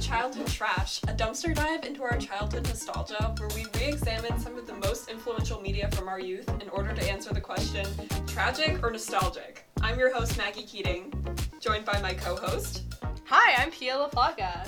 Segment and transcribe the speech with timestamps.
[0.00, 4.66] Childhood Trash, a dumpster dive into our childhood nostalgia where we re examine some of
[4.66, 7.86] the most influential media from our youth in order to answer the question
[8.26, 9.64] tragic or nostalgic.
[9.82, 11.12] I'm your host, Maggie Keating,
[11.60, 12.82] joined by my co host.
[13.26, 14.66] Hi, I'm Pia LaPlaca.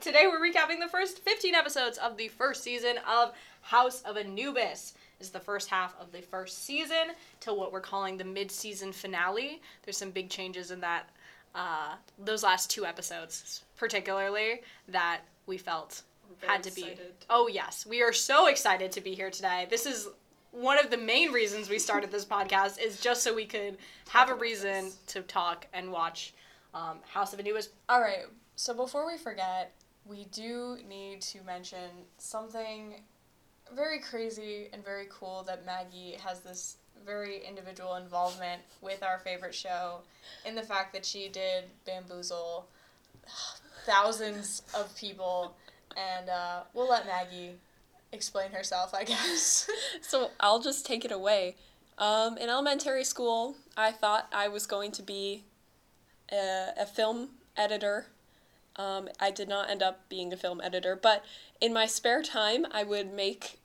[0.00, 3.32] Today we're recapping the first 15 episodes of the first season of
[3.62, 4.94] House of Anubis.
[5.18, 9.60] Is the first half of the first season to what we're calling the mid-season finale.
[9.84, 11.10] There's some big changes in that
[11.54, 16.02] uh, those last two episodes, particularly that we felt
[16.40, 16.82] had to be.
[16.82, 17.12] excited.
[17.28, 19.66] Oh yes, we are so excited to be here today.
[19.70, 20.08] This is
[20.50, 24.30] one of the main reasons we started this podcast is just so we could have
[24.30, 24.98] a reason this.
[25.08, 26.34] to talk and watch
[26.74, 27.70] um, House of Anubis.
[27.88, 28.24] All right.
[28.56, 29.72] So before we forget,
[30.04, 33.02] we do need to mention something
[33.74, 39.54] very crazy and very cool that Maggie has this very individual involvement with our favorite
[39.54, 39.98] show
[40.44, 42.66] in the fact that she did bamboozle
[43.84, 45.56] thousands of people
[45.96, 47.52] and uh, we'll let Maggie
[48.12, 49.68] explain herself, I guess.
[50.00, 51.56] So I'll just take it away.
[51.98, 55.44] Um, in elementary school, I thought I was going to be
[56.30, 58.06] a, a film editor.
[58.76, 61.24] Um, I did not end up being a film editor, but
[61.60, 63.60] in my spare time, I would make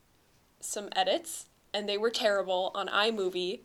[0.60, 1.47] some edits,
[1.78, 3.60] and they were terrible on iMovie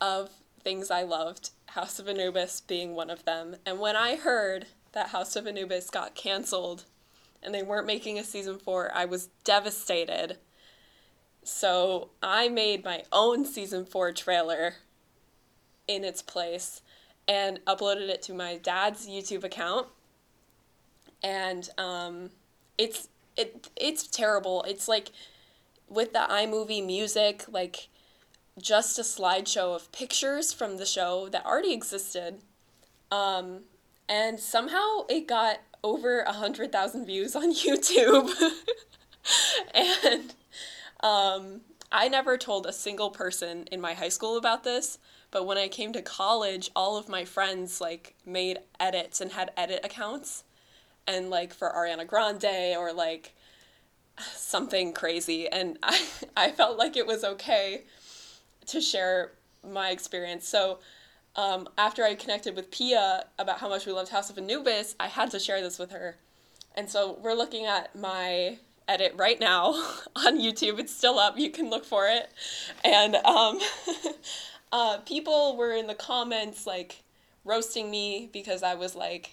[0.00, 0.30] of
[0.64, 3.54] things I loved, House of Anubis being one of them.
[3.64, 6.86] And when I heard that House of Anubis got canceled
[7.40, 10.38] and they weren't making a season four, I was devastated.
[11.44, 14.74] So I made my own season four trailer
[15.86, 16.82] in its place
[17.28, 19.86] and uploaded it to my dad's YouTube account.
[21.22, 22.30] And um,
[22.76, 24.64] it's it it's terrible.
[24.64, 25.12] It's like
[25.88, 27.88] with the iMovie music, like
[28.60, 32.40] just a slideshow of pictures from the show that already existed.
[33.10, 33.60] Um,
[34.08, 38.30] and somehow it got over a hundred thousand views on YouTube.
[39.74, 40.34] and
[41.02, 44.98] um, I never told a single person in my high school about this,
[45.30, 49.50] but when I came to college, all of my friends like made edits and had
[49.56, 50.44] edit accounts,
[51.06, 53.34] and like for Ariana Grande or like
[54.18, 56.02] something crazy, and I
[56.36, 57.82] I felt like it was okay
[58.66, 59.32] to share
[59.68, 60.48] my experience.
[60.48, 60.78] So.
[61.34, 65.06] Um, after I connected with Pia about how much we loved House of Anubis, I
[65.06, 66.18] had to share this with her.
[66.74, 68.58] And so we're looking at my
[68.88, 69.70] edit right now
[70.16, 70.78] on YouTube.
[70.78, 71.38] It's still up.
[71.38, 72.30] You can look for it.
[72.84, 73.58] And um,
[74.72, 77.02] uh, people were in the comments like
[77.44, 79.30] roasting me because I was like,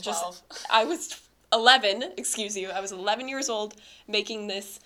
[0.00, 0.42] just Twelve.
[0.70, 1.20] I was
[1.52, 2.12] 11.
[2.16, 2.70] Excuse you.
[2.70, 3.74] I was 11 years old
[4.06, 4.80] making this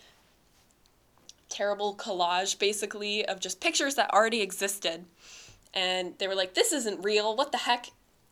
[1.49, 5.05] terrible collage basically of just pictures that already existed.
[5.75, 7.37] And they were like, this isn't real.
[7.37, 7.87] What the heck?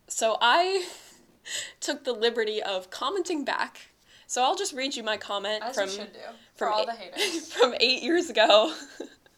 [0.09, 0.87] So I
[1.81, 3.81] took the liberty of commenting back.
[4.27, 6.03] So I'll just read you my comment As from do.
[6.55, 7.53] from all eight- the haters.
[7.53, 8.75] from eight years ago.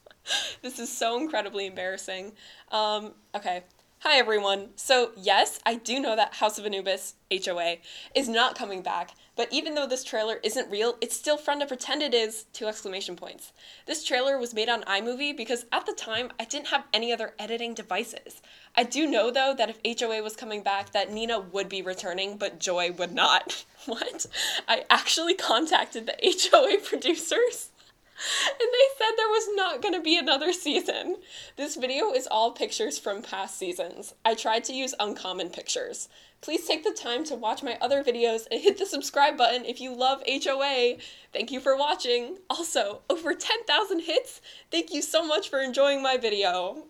[0.63, 2.33] this is so incredibly embarrassing.
[2.71, 3.63] Um, okay.
[4.05, 4.71] Hi, everyone.
[4.75, 7.77] So, yes, I do know that House of Anubis, HOA,
[8.17, 11.67] is not coming back, but even though this trailer isn't real, it's still fun to
[11.67, 13.53] pretend it is, two exclamation points.
[13.87, 17.35] This trailer was made on iMovie because at the time I didn't have any other
[17.39, 18.43] editing devices.
[18.77, 22.39] I do know, though, that if HOA was coming back, that Nina would be returning,
[22.39, 23.65] but Joy would not.
[23.87, 24.27] what?
[24.67, 27.71] I actually contacted the HOA producers
[28.17, 31.17] and they said there was not going to be another season.
[31.57, 34.15] This video is all pictures from past seasons.
[34.25, 36.09] I tried to use uncommon pictures.
[36.41, 39.81] Please take the time to watch my other videos and hit the subscribe button if
[39.81, 40.97] you love HOA.
[41.33, 42.39] Thank you for watching.
[42.51, 44.41] Also, over 10,000 hits.
[44.71, 46.85] Thank you so much for enjoying my video.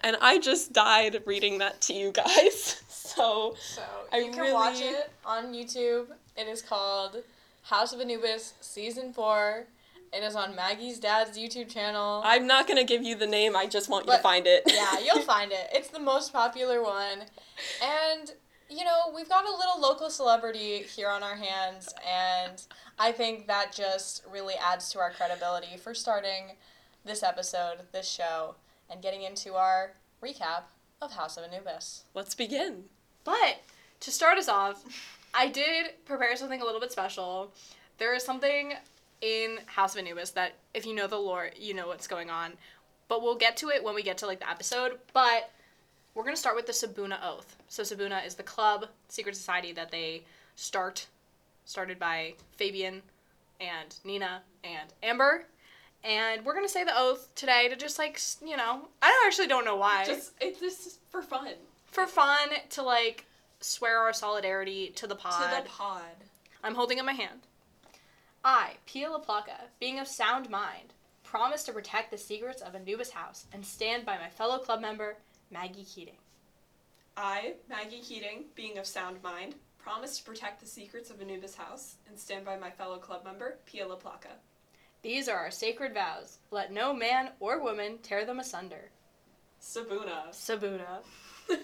[0.06, 2.82] And I just died reading that to you guys.
[3.14, 3.82] So, So
[4.12, 6.08] I you can watch really- it on YouTube.
[6.36, 7.18] It is called
[7.64, 9.68] House of Anubis Season Four.
[10.12, 12.22] It is on Maggie's dad's YouTube channel.
[12.24, 13.56] I'm not going to give you the name.
[13.56, 14.64] I just want you to find it.
[14.68, 15.70] yeah, you'll find it.
[15.74, 17.22] It's the most popular one,
[17.82, 18.32] and
[18.70, 22.62] you know we've got a little local celebrity here on our hands, and
[23.00, 26.58] I think that just really adds to our credibility for starting
[27.06, 28.56] this episode, this show,
[28.90, 30.64] and getting into our recap
[31.02, 32.04] of House of Anubis.
[32.14, 32.84] Let's begin.
[33.24, 33.62] But
[34.02, 34.84] to start us off,
[35.34, 37.52] I did prepare something a little bit special.
[37.98, 38.74] There is something
[39.22, 42.54] in House of Anubis that, if you know the lore, you know what's going on.
[43.08, 45.00] But we'll get to it when we get to like the episode.
[45.14, 45.52] But
[46.16, 47.56] we're gonna start with the Sibuna Oath.
[47.68, 50.24] So Sibuna is the club, secret society that they
[50.56, 51.08] start,
[51.66, 53.02] started by Fabian
[53.60, 55.46] and Nina and Amber.
[56.04, 59.66] And we're gonna say the oath today to just like you know, I actually don't
[59.66, 61.54] know why Just it, this is for fun.
[61.86, 63.26] for fun to like
[63.64, 65.56] swear our solidarity to the pod.
[65.56, 66.02] To the pod.
[66.64, 67.42] I'm holding up my hand.
[68.44, 70.94] I, Pia LaPlaca, being of sound mind,
[71.24, 75.18] promise to protect the secrets of Anubis House and stand by my fellow club member,
[75.50, 76.18] Maggie Keating.
[77.16, 81.96] I, Maggie Keating, being of sound mind, promise to protect the secrets of Anubis House
[82.08, 84.36] and stand by my fellow club member, Pia LaPlaca.
[85.02, 86.40] These are our sacred vows.
[86.52, 88.90] Let no man or woman tear them asunder.
[89.62, 90.30] Sibuna.
[90.32, 91.04] Sibuna.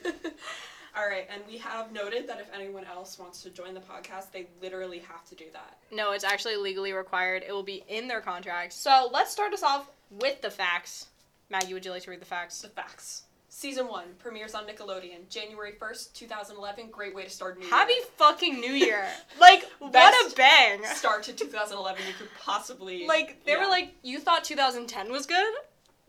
[0.99, 4.31] All right, and we have noted that if anyone else wants to join the podcast,
[4.33, 5.77] they literally have to do that.
[5.91, 7.41] No, it's actually legally required.
[7.47, 8.73] It will be in their contract.
[8.73, 11.07] So let's start us off with the facts.
[11.49, 12.61] Maggie, would you like to read the facts?
[12.61, 13.23] The facts.
[13.47, 16.89] Season 1 premieres on Nickelodeon, January 1st, 2011.
[16.91, 18.03] Great way to start a new Happy year.
[18.17, 19.05] fucking New Year!
[19.39, 19.93] Like, what
[20.31, 20.81] a bang!
[20.83, 23.07] start to 2011 you could possibly.
[23.07, 23.59] Like, they Yeah.
[23.63, 25.53] were like, you thought 2010 was good?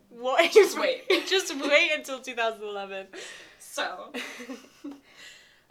[0.09, 0.51] What?
[0.51, 1.05] Just wait.
[1.29, 3.07] Just wait until 2011.
[3.71, 4.13] So,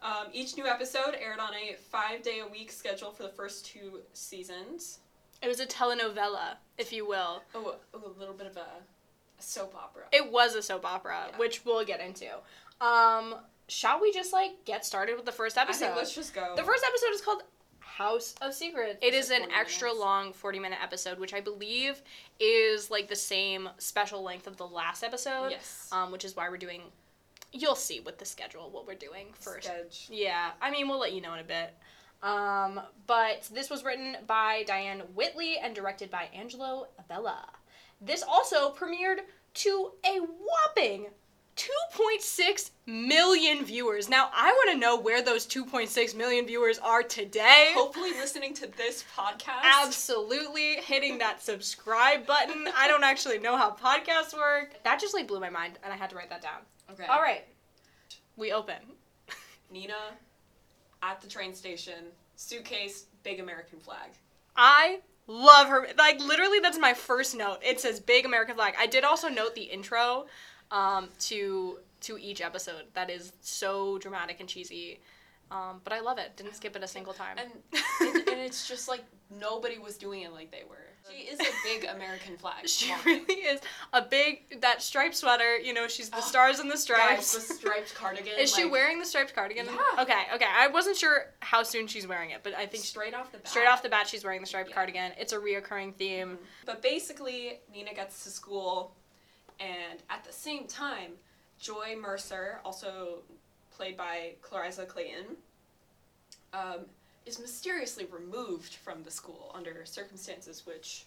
[0.01, 3.65] um, each new episode aired on a five day a week schedule for the first
[3.65, 4.99] two seasons.
[5.41, 7.43] It was a telenovela, if you will.
[7.53, 10.03] Oh, oh a little bit of a, a soap opera.
[10.13, 11.37] It was a soap opera, Yeah.
[11.37, 12.27] which we'll get into.
[12.79, 13.35] Um,
[13.67, 15.93] shall we just like get started with the first episode?
[15.97, 16.53] let's just go.
[16.55, 17.43] The first episode is called
[17.79, 18.99] House of Secrets.
[19.01, 20.01] It Is is it an extra minutes?
[20.01, 22.01] long 40 minute episode, which I believe
[22.39, 25.49] is like the same special length of the last episode.
[25.51, 25.89] Yes.
[25.91, 26.83] Um, which is why we're doing.
[27.51, 29.67] You'll see with the schedule what we're doing first.
[29.67, 30.07] Sketch.
[30.11, 31.73] Yeah, I mean, we'll let you know in a bit.
[32.21, 37.47] Um, but this was written by Diane Whitley and directed by Angelo Avella.
[38.01, 39.19] This also premiered
[39.55, 41.07] to a whopping
[41.59, 44.07] 2.6 million viewers.
[44.07, 47.71] Now, I want to know where those 2.6 million viewers are today.
[47.73, 49.63] Hopefully, listening to this podcast.
[49.63, 52.69] Absolutely hitting that subscribe button.
[52.77, 54.81] I don't actually know how podcasts work.
[54.83, 56.59] That just like blew my mind, and I had to write that down.
[56.91, 57.05] Okay.
[57.05, 57.45] All right,
[58.35, 58.77] we open.
[59.71, 59.93] Nina
[61.01, 62.05] at the train station,
[62.35, 64.09] suitcase, big American flag.
[64.55, 65.87] I love her.
[65.97, 67.59] Like literally, that's my first note.
[67.63, 70.25] It says "Big American Flag." I did also note the intro
[70.71, 72.83] um, to to each episode.
[72.93, 74.99] That is so dramatic and cheesy,
[75.51, 76.35] um, but I love it.
[76.35, 77.37] Didn't skip it a single time.
[77.37, 77.51] And,
[78.01, 79.03] and, and it's just like
[79.39, 80.77] nobody was doing it like they were.
[81.11, 82.67] She is a big American flag.
[82.67, 83.59] she really is
[83.93, 85.57] a big that striped sweater.
[85.57, 87.33] You know, she's the Oh, stars and the Guys, stripes.
[87.47, 88.33] the striped cardigan.
[88.37, 89.65] is she wearing the striped cardigan?
[89.65, 90.01] Yeah.
[90.03, 90.45] Okay, okay.
[90.51, 93.47] I wasn't sure how soon she's wearing it, but I think straight off the bat?
[93.47, 94.75] straight off the bat she's wearing the striped Yeah.
[94.75, 95.11] cardigan.
[95.17, 96.37] It's a reoccurring theme.
[96.65, 98.93] But basically, Nina gets to school,
[99.59, 101.13] and at the same time,
[101.59, 103.19] Joy Mercer, also
[103.71, 105.37] played by Clarissa Clayton,
[106.53, 106.85] um,
[107.29, 111.05] is mysteriously removed from the school under circumstances which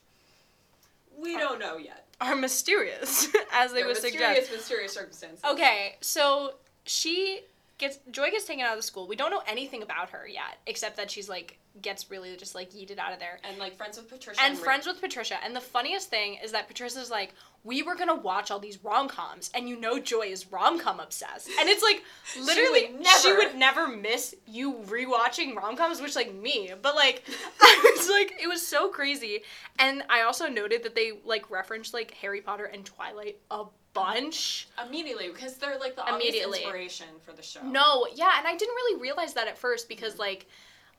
[1.19, 2.07] we don't know yet.
[2.21, 4.53] Are mysterious, as they They're would mysterious, suggest.
[4.53, 5.45] mysterious circumstances.
[5.45, 6.55] Okay, so
[6.85, 7.41] she
[7.79, 9.07] gets Joy gets taken out of the school.
[9.07, 12.71] We don't know anything about her yet, except that she's like gets really just like
[12.73, 13.41] yeeted out of there.
[13.45, 14.41] And like friends with Patricia.
[14.43, 15.37] And Ra- friends with Patricia.
[15.45, 17.35] And the funniest thing is that Patricia's like,
[17.65, 21.01] we were gonna watch all these rom coms, and you know Joy is rom com
[21.01, 21.49] obsessed.
[21.59, 22.03] And it's like
[22.41, 26.73] literally would she would never miss you rewatching rom coms, which like me.
[26.81, 27.23] But like
[27.61, 29.43] I was like it was so crazy.
[29.79, 33.65] And I also noted that they like referenced like Harry Potter and Twilight a
[33.95, 34.69] bunch.
[34.85, 37.63] Immediately, because they're like the obvious inspiration for the show.
[37.63, 40.21] No, yeah, and I didn't really realize that at first because mm.
[40.21, 40.47] like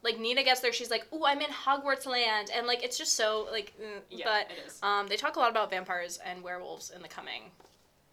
[0.04, 3.14] like Nina gets there, she's like, "Ooh, I'm in Hogwarts land," and like it's just
[3.14, 3.74] so like.
[3.82, 4.80] mm, Yeah, but it is.
[4.84, 7.44] um, they talk a lot about vampires and werewolves in the coming,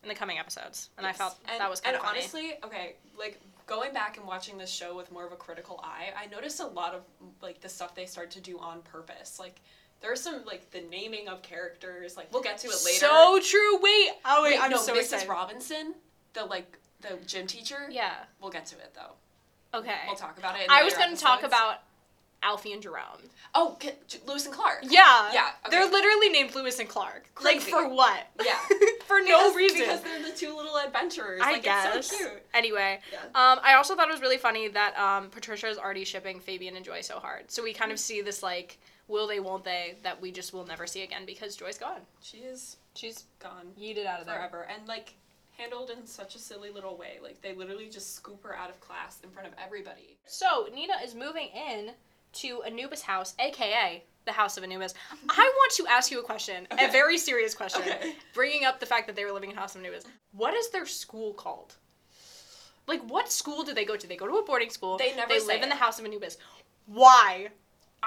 [0.02, 2.20] in the coming episodes, and I felt and, that was kind and of funny.
[2.20, 6.10] honestly, okay, like going back and watching this show with more of a critical eye,
[6.20, 7.02] I noticed a lot of
[7.42, 9.38] like the stuff they start to do on purpose.
[9.38, 9.60] Like
[10.00, 12.16] there's some like the naming of characters.
[12.16, 12.98] Like we'll get to it later.
[12.98, 13.78] So true.
[13.82, 14.10] Wait.
[14.24, 15.00] Oh wait, Wait, I'm no, so Mrs.
[15.00, 15.28] excited.
[15.28, 15.94] Robinson,
[16.34, 17.88] the like the gym teacher.
[17.90, 18.14] Yeah.
[18.40, 19.12] We'll get to it though.
[19.74, 19.94] Okay.
[20.06, 20.66] We'll talk about it.
[20.68, 21.82] I was going to talk about
[22.42, 23.04] Alfie and Jerome.
[23.54, 24.78] Oh, K- J- Lewis and Clark.
[24.82, 25.30] Yeah.
[25.32, 25.70] Yeah, okay.
[25.76, 27.26] They're literally named Lewis and Clark.
[27.34, 27.58] Crazy.
[27.72, 28.26] Like for what?
[28.44, 28.56] Yeah.
[29.06, 29.78] for no Because- reason.
[29.80, 31.40] Because they're the two little adventurers.
[31.44, 31.94] I like, guess.
[31.96, 32.42] It's so cute.
[32.54, 33.18] Anyway, Yeah.
[33.34, 36.76] um, I also thought it was really funny that um, Patricia is already shipping Fabian
[36.76, 37.50] and Joy so hard.
[37.50, 40.64] So we kind of see this like, will they, won't they, that we just will
[40.66, 42.00] never see again because Joy's gone.
[42.22, 43.72] She is She's gone.
[43.80, 44.36] yeeted out of there.
[44.36, 45.14] forever and like
[45.60, 48.80] handled in such a silly little way like they literally just scoop her out of
[48.80, 51.90] class in front of everybody So Nina is moving in
[52.32, 54.94] to Anubis house, aka the House of Anubis.
[55.28, 56.84] I want to ask you a question, Okay.
[56.86, 58.12] a very serious question, Okay.
[58.34, 60.04] bringing up the fact that they were living in House of Anubis.
[60.32, 61.74] What is their school called?
[62.86, 64.06] Like, what school do they go to?
[64.06, 64.98] They go to a boarding school.
[64.98, 66.36] They never They live in the House of Anubis.
[66.86, 67.48] Why?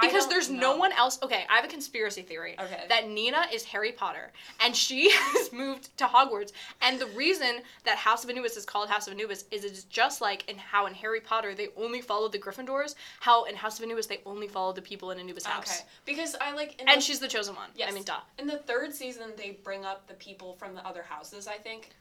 [0.01, 1.19] Because there's no one else.
[1.21, 2.83] Okay, I have a conspiracy theory Okay.
[2.89, 4.31] that Nina is Harry Potter
[4.63, 6.51] and she has moved to Hogwarts.
[6.81, 10.19] And the reason that House of Anubis is called House of Anubis is it's just
[10.19, 13.85] like in how in Harry Potter they only follow the Gryffindors, how in House of
[13.85, 15.81] Anubis they only follow the people in Anubis house.
[15.81, 15.89] Okay.
[16.05, 16.75] Because I like.
[16.79, 17.69] And the, she's the chosen one.
[17.75, 17.91] Yes.
[17.91, 18.19] I mean, duh.
[18.39, 21.47] In the third season, they bring up the people from the other houses.
[21.47, 21.91] I think,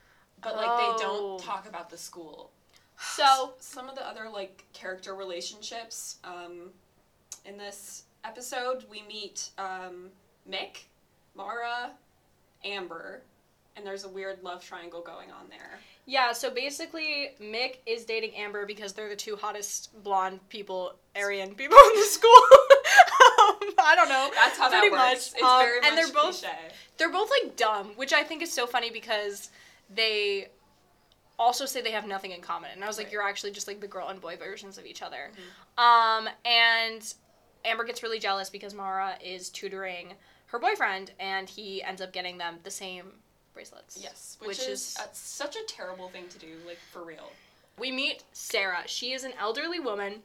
[0.41, 0.77] but like Oh.
[0.97, 2.51] they don't talk about the school.
[2.97, 6.69] So some of the other like character relationships um,
[7.45, 10.09] in this episode, we meet um,
[10.49, 10.83] Mick,
[11.35, 11.91] Mara,
[12.63, 13.21] Amber,
[13.75, 15.79] and there's a weird love triangle going on there.
[16.05, 21.55] yeah, so basically Mick is dating Amber because they're the two hottest blonde people, Aryan
[21.55, 22.29] people in the school.
[22.31, 24.29] um, I don't know.
[24.35, 25.33] That's how Pretty that works.
[25.33, 25.41] much.
[25.41, 26.53] It's Um, very and they're both cliche.
[26.97, 29.49] they're both like dumb, which I think is so funny because
[29.93, 30.49] they
[31.39, 32.69] also say they have nothing in common.
[32.73, 33.13] And I was like, Right.
[33.13, 35.31] you're actually just like the girl and boy versions of each other.
[35.31, 36.27] Mm-hmm.
[36.27, 37.13] Um, and
[37.65, 40.13] Amber gets really jealous because Mara is tutoring
[40.47, 43.05] her boyfriend, and he ends up getting them the same
[43.53, 43.97] bracelets.
[44.01, 47.31] Yes, which, Which is, is- such a terrible thing to do, like for real.
[47.79, 48.83] We meet Sarah.
[48.85, 50.21] She is an elderly woman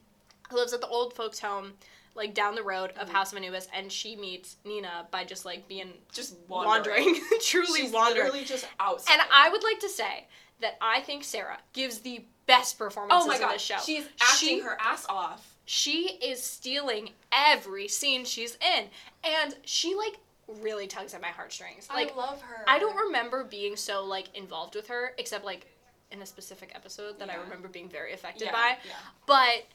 [0.51, 1.73] who lives at the old folks' home,
[2.19, 3.13] like down the road of Mhm.
[3.13, 7.21] House of Anubis, and she meets Nina by just like being Just wandering, wandering.
[7.43, 8.25] truly She's wandering.
[8.27, 9.15] literally just outside.
[9.15, 10.27] And I would like to say
[10.61, 13.79] that I think Sarah gives the best performances oh my in god, this show.
[13.79, 15.55] she's acting She- her ass off.
[15.65, 18.91] she is stealing every scene she's in,
[19.25, 21.89] and she like really tugs at my heartstrings.
[21.93, 22.65] Like I love her.
[22.67, 25.67] I don't remember being so like involved with her, except like
[26.11, 28.69] in a specific episode that I remember being very affected yeah, by.
[28.85, 28.93] Yeah.
[29.27, 29.67] But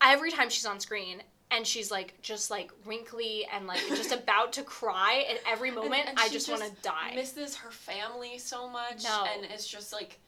[0.00, 4.52] every time she's on screen and she's like just like wrinkly and like just about
[4.54, 7.12] to cry at every moment, and I she just, want to die.
[7.14, 9.24] Misses her family so much, No.
[9.34, 10.18] and is just like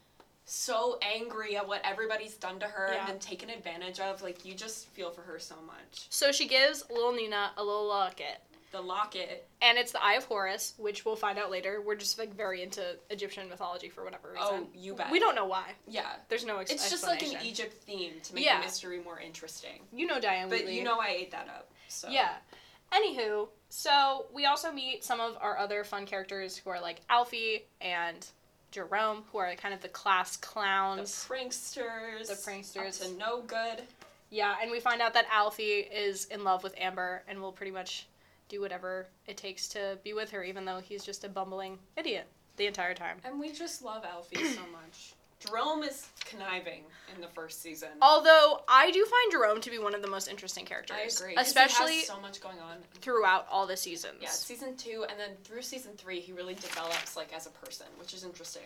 [0.44, 2.98] so angry at what everybody's done to her Yeah.
[3.00, 4.22] and been taken advantage of.
[4.22, 6.06] Like you just feel for her so much.
[6.10, 8.40] so she gives little Nina a little locket.
[8.76, 9.48] The locket.
[9.62, 11.80] And it's the Eye of Horus, which we'll find out later.
[11.80, 14.46] We're just like very into Egyptian mythology for whatever reason.
[14.48, 15.10] Oh, you bet.
[15.10, 15.70] We don't know why.
[15.88, 16.12] Yeah.
[16.28, 17.38] There's no ex- It's just like an.
[17.42, 18.58] Egypt theme to make Yeah.
[18.58, 19.80] the mystery more interesting.
[19.92, 21.70] You know Diane But you know I ate that up.
[21.88, 22.34] So Yeah.
[22.92, 27.64] Anywho, so we also meet some of our other fun characters who are like Alfie
[27.80, 28.26] and
[28.72, 31.24] Jerome, who are kind of the class clowns.
[31.26, 32.26] the pranksters.
[32.28, 33.00] The pranksters.
[33.02, 33.82] Up to no good.
[34.28, 37.72] Yeah, and we find out that Alfie is in love with Amber and will pretty
[37.72, 38.06] much
[38.48, 42.26] do whatever it takes to be with her, even though he's just a bumbling idiot
[42.56, 43.18] the entire time.
[43.24, 45.15] And we just love Alfie so much.
[45.46, 46.82] Jerome is conniving
[47.14, 47.88] in the first season.
[48.02, 51.34] Although I do find Jerome to be one of the most interesting characters, I agree.
[51.36, 52.78] especially has so much going on.
[53.00, 54.16] throughout all the seasons.
[54.20, 57.86] Yeah, season two, and then through season three, he really develops like as a person,
[57.98, 58.62] which is interesting.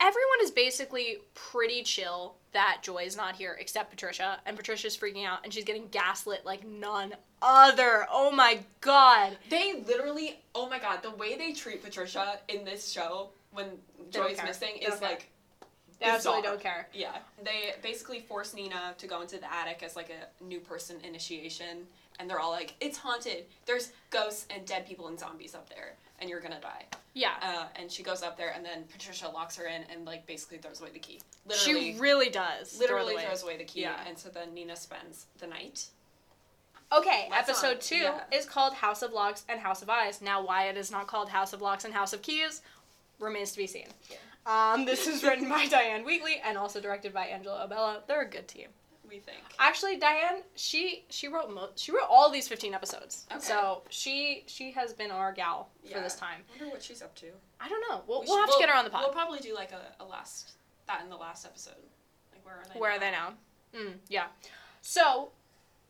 [0.00, 5.26] Everyone is basically pretty chill that Joy is not here, except Patricia, and Patricia's freaking
[5.26, 8.06] out, and she's getting gaslit like none other.
[8.10, 9.36] Oh my god!
[9.50, 13.66] They literally, oh my god, the way they treat Patricia in this show when
[14.10, 15.30] Joy's missing is like
[16.10, 16.88] absolutely don't care.
[16.92, 20.96] Yeah, they basically force Nina to go into the attic as like a new person
[21.02, 21.86] initiation,
[22.18, 23.46] and they're all like, "It's haunted.
[23.66, 26.84] There's ghosts and dead people and zombies up there, and you're gonna die."
[27.14, 27.34] Yeah.
[27.40, 30.58] Uh, and she goes up there, and then Patricia locks her in and like basically
[30.58, 31.20] throws away the key.
[31.46, 32.78] Literally, she really does.
[32.78, 33.24] literally away.
[33.24, 34.00] throws away the key, Yeah.
[34.06, 35.86] and so then Nina spends the night.
[36.92, 37.80] Okay, episode on.
[37.80, 38.20] two Yeah.
[38.32, 40.20] is called House of Locks and House of Eyes.
[40.20, 42.62] Now, why it is not called House of Locks and House of Keys
[43.18, 43.88] remains to be seen.
[44.10, 44.16] Yeah.
[44.46, 48.02] Um, this is written by Diane Wheatley and also directed by Angela Abella.
[48.06, 48.68] They're a good team.
[49.08, 49.38] We think.
[49.58, 53.26] Actually, Diane, she she wrote mo- she wrote all these fifteen episodes.
[53.30, 53.40] Okay.
[53.40, 56.02] So she she has been our gal for Yeah.
[56.02, 56.40] this time.
[56.48, 57.26] I wonder what she's up to.
[57.60, 58.02] I don't know.
[58.06, 59.02] We'll, We we'll should- have to get her on the pod.
[59.04, 60.52] We'll probably do like a, a last
[60.88, 61.74] that in the last episode.
[62.32, 62.80] Like where are they?
[62.80, 63.34] Where are they now?
[63.76, 64.26] Mm, yeah.
[64.80, 65.30] So,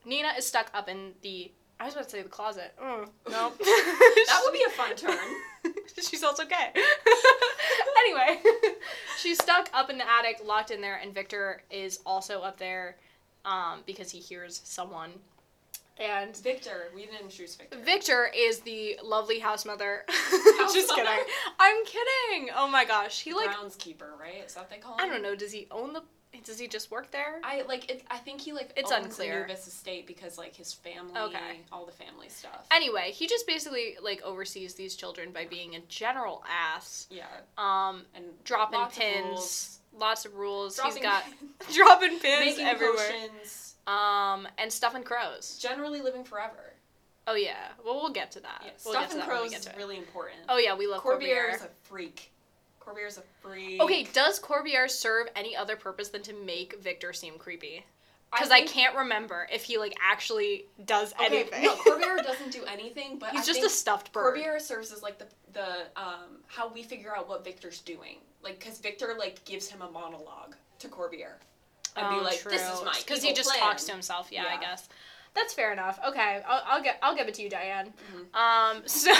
[0.04, 1.52] Nina is stuck up in the.
[1.84, 2.72] I was about to say the closet.
[2.82, 3.52] Mm, no.
[3.60, 5.18] That would be a fun turn.
[6.02, 6.72] She's also gay.
[7.98, 8.40] anyway,
[9.18, 12.96] she's stuck up in the attic, locked in there, and Victor is also up there
[13.44, 15.10] um, because he hears someone.
[15.98, 17.76] And Victor, we didn't introduce Victor.
[17.84, 20.04] Victor is the lovely house mother.
[20.08, 21.02] House Just mother.
[21.02, 21.24] kidding.
[21.60, 22.50] I'm kidding.
[22.56, 23.20] Oh my gosh.
[23.20, 24.42] He like groundskeeper, right?
[24.46, 25.00] Is that what they call him?
[25.00, 25.34] I don't know.
[25.36, 26.02] Does he own the?
[26.42, 27.40] Does he just work there?
[27.44, 28.02] I like it.
[28.10, 29.44] I think he like It's owns unclear.
[29.44, 31.60] Anubis estate because like his family, Okay.
[31.72, 32.66] all the family stuff.
[32.72, 37.06] Anyway, he just basically like oversees these children by being a general ass.
[37.10, 37.26] yeah,
[37.56, 39.78] Um, and dropping lots of pins, rules.
[39.96, 40.76] lots of rules.
[40.76, 41.52] Dropping He's got pins.
[41.76, 42.96] dropping pins making everywhere.
[42.96, 45.58] potions, Um, and stuffing crows.
[45.60, 46.72] generally living forever.
[47.26, 47.68] Oh yeah.
[47.84, 48.60] Well, we'll get to that.
[48.64, 50.40] Yeah, we'll stuffing that when we crows is really important.
[50.48, 51.56] Oh yeah, we love Corbierre Corbierre.
[51.56, 52.30] is a freak.
[52.84, 53.80] Corbierre is a freak.
[53.80, 57.84] Okay, does Corbierre serve any other purpose than to make Victor seem creepy?
[58.32, 61.62] because I, think- can't remember if he like actually does Okay, anything.
[61.64, 64.22] no, Corbierre doesn't do anything, but He's I just a stuffed bird.
[64.24, 68.58] Corbierre serves as like the the um how we figure out what Victor's doing, like
[68.58, 71.38] because Victor like gives him a monologue to Corbierre,
[71.96, 74.28] and be like, "This is my because he just plan." talks to himself.
[74.32, 74.88] Yeah, I guess
[75.34, 75.98] that's fair enough.
[76.08, 77.92] Okay, I'll, I'll get I'll give it to you, Diane.
[78.14, 78.34] Mhm.
[78.38, 79.12] Um, so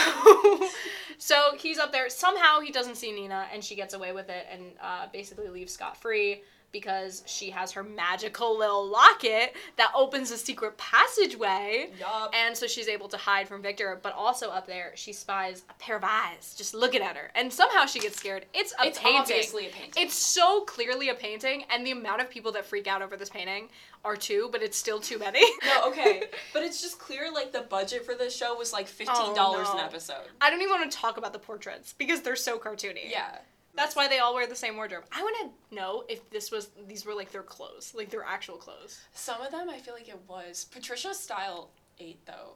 [1.17, 2.09] so he's up there.
[2.09, 5.73] Somehow he doesn't see Nina, and she gets away with it, and uh, basically leaves
[5.73, 6.41] scot free
[6.75, 11.89] because she has her magical little locket that opens a secret passageway.
[11.97, 12.33] Yup.
[12.35, 15.73] And so she's able to hide from Victor, but also up there she spies a
[15.75, 18.45] pair of eyes just looking at her, and somehow she gets scared.
[18.53, 19.21] It's a it's painting.
[19.21, 20.03] obviously a painting.
[20.03, 23.29] It's so clearly a painting, and the amount of people that freak out over this
[23.29, 23.69] painting
[24.03, 25.39] are two, but it's still too many.
[25.63, 29.15] no, okay, but it's just clear like the budget for this show was like fifteen
[29.17, 29.79] oh, dollars Oh, no.
[29.79, 30.27] an episode.
[30.41, 33.09] I don't even want to talk about the portraits because they're so cartoony.
[33.09, 33.37] Yeah.
[33.75, 35.03] That's why they all wear the same wardrobe.
[35.11, 35.35] I want
[35.69, 38.99] to know if this was these were like their clothes, like their actual clothes.
[39.13, 42.53] Some of them I feel like it was Patricia's style ate though,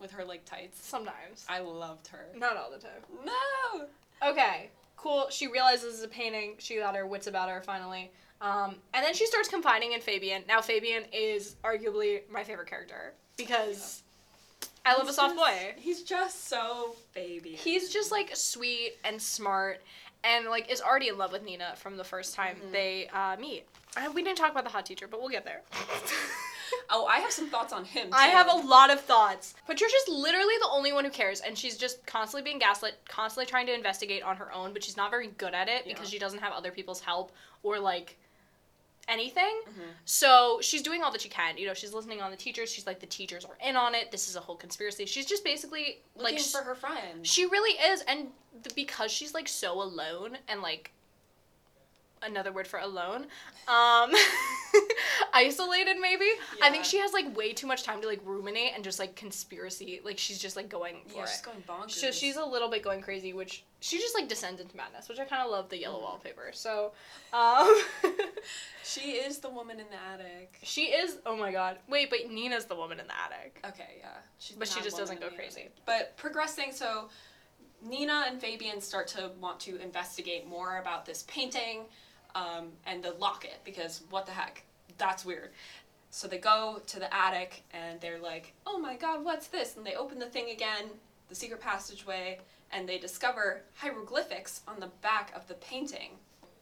[0.00, 0.86] with her like tights.
[0.86, 1.44] Sometimes.
[1.48, 2.26] I loved her.
[2.36, 3.02] Not all the time.
[3.24, 3.86] No.
[4.30, 5.26] Okay, cool.
[5.30, 6.54] She realizes it's a painting.
[6.58, 8.10] She got her wits about her finally.
[8.40, 10.42] Um, and then she starts confiding in Fabian.
[10.48, 14.02] Now Fabian is arguably my favorite character because
[14.84, 15.74] I love a soft just- boy.
[15.78, 17.50] He's just so baby.
[17.50, 19.82] He's just like sweet and smart
[20.26, 22.72] and like is already in love with Nina from the first time Mhm.
[22.72, 23.64] they uh, meet.
[23.96, 25.62] Uh, we didn't talk about the hot teacher, but we'll get there.
[26.90, 28.08] Oh, I have some thoughts on him.
[28.12, 29.54] I have a lot of thoughts.
[29.66, 33.66] Patricia's literally the only one who cares, and she's just constantly being gaslit, constantly trying
[33.66, 36.40] to investigate on her own, but she's not very good at it because she doesn't
[36.40, 38.16] have other people's help or like
[39.08, 39.60] anything.
[39.68, 39.82] Mhm.
[40.04, 41.56] So she's doing all that she can.
[41.58, 42.70] You know, she's listening on the teachers.
[42.72, 44.10] She's like, the teachers are in on it.
[44.10, 45.06] This is a whole conspiracy.
[45.06, 47.26] She's just basically looking like, for her friend.
[47.26, 48.28] she really is, and
[48.74, 50.90] because she's like so alone and like
[52.26, 53.26] another word for alone,
[53.68, 54.12] um,
[55.34, 56.26] isolated maybe.
[56.62, 59.14] I think she has like way too much time to like ruminate and just like
[59.16, 60.00] conspiracy.
[60.04, 61.28] Like she's just like going for yeah, it.
[61.28, 61.90] she's going bonkers.
[61.92, 65.18] So she's a little bit going crazy, which she just like descends into madness, which
[65.18, 66.02] I kind of love the yellow Mhm.
[66.02, 66.50] wallpaper.
[66.52, 66.92] So,
[67.32, 67.82] um,
[68.84, 70.58] She is the woman in the attic.
[70.62, 71.18] she is.
[71.26, 71.78] Oh my god!
[71.88, 73.58] Wait, but Nina's the woman in the attic.
[73.66, 74.08] Okay, yeah.
[74.38, 75.62] She's But she just doesn't go crazy.
[75.62, 75.76] attic.
[75.84, 77.08] But progressing, so
[77.82, 81.86] Nina and Fabian start to want to investigate more about this painting
[82.36, 84.62] um, and the locket because what the heck?
[84.98, 85.50] That's weird.
[86.10, 89.76] So they go to the attic and they're like, oh my god, what's this?
[89.76, 90.84] And they open the thing again,
[91.28, 92.38] the secret passageway,
[92.72, 96.10] and they discover hieroglyphics on the back of the painting.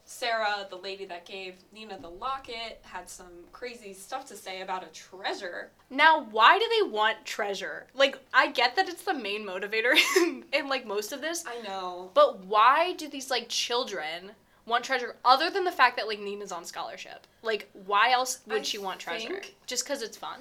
[0.07, 4.85] Sarah, the lady that gave Nina the locket, had some crazy stuff to say about
[4.85, 5.71] a treasure.
[5.89, 7.87] Now, why do they want treasure?
[7.95, 11.63] Like, I get that it's the main motivator in, in like most of this, I
[11.67, 12.11] know.
[12.13, 14.33] but why do these like children
[14.67, 17.27] want treasure other than the fact that like Nina's on scholarship?
[17.43, 19.41] Like, why else would I she want treasure?
[19.67, 20.41] Just because it's fun?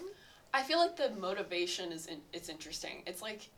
[0.54, 3.02] I feel like the motivation is in, it's interesting.
[3.08, 3.50] It's like,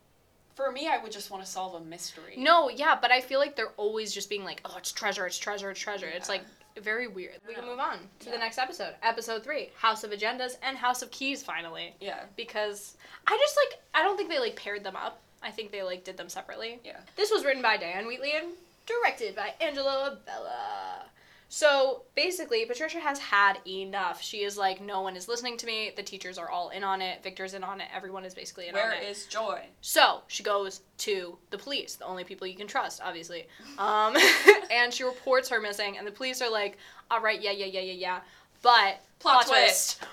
[0.55, 2.35] for me, I would just want to solve a mystery.
[2.37, 5.37] No, yeah, but I feel like they're always just being like, oh, it's treasure, it's
[5.37, 6.07] treasure, it's treasure.
[6.07, 6.43] It's like
[6.81, 7.35] very weird.
[7.47, 11.01] We can move on to the next episode, episode three, House of Agendas and House
[11.01, 11.43] of Keys.
[11.43, 12.21] Finally, Yeah.
[12.37, 12.95] because
[13.27, 15.19] I just like I don't think they like paired them up.
[15.43, 16.79] I think they like did them separately.
[16.83, 16.99] Yeah.
[17.17, 18.47] This was written by Diane Wheatley and
[18.85, 21.05] directed by Angela Bella.
[21.47, 24.21] So basically, Patricia has had enough.
[24.21, 25.91] She is like, no one is listening to me.
[25.95, 27.23] The teachers are all in on it.
[27.23, 27.87] Victor's in on it.
[27.95, 29.03] Everyone is basically in Where on it.
[29.03, 29.61] is Joy?
[29.79, 33.47] So she goes to the police, the only people you can trust, obviously.
[33.77, 34.15] Um,
[34.71, 36.77] and she reports her missing, and the police are like,
[37.11, 38.19] all right, yeah, yeah, yeah, yeah, yeah.
[38.61, 40.03] But Plot twist.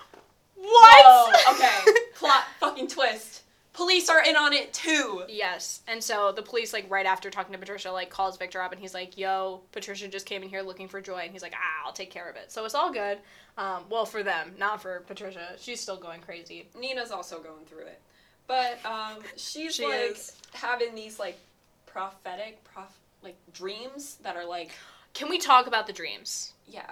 [0.56, 1.04] What?
[1.04, 1.98] Whoa, okay.
[2.14, 3.41] Plot fucking twist.
[3.83, 5.25] Police are in on it too.
[5.29, 5.81] Yes.
[5.88, 8.81] And so the police, like, right after talking to Patricia, like, calls Victor up and
[8.81, 11.18] he's like, yo, Patricia just came in here looking for Joy.
[11.25, 12.53] And he's like, ah, I'll take care of it.
[12.53, 13.18] So it's all good.
[13.59, 15.49] Um, well, for them, not for Patricia.
[15.59, 16.68] She's still going crazy.
[16.79, 18.01] Nina's also going through it.
[18.47, 20.33] But um, she's She like is.
[20.53, 21.38] having these like
[21.87, 24.71] prophetic, prof- like dreams that are like,
[25.14, 26.53] Can we talk about the dreams?
[26.66, 26.90] yeah.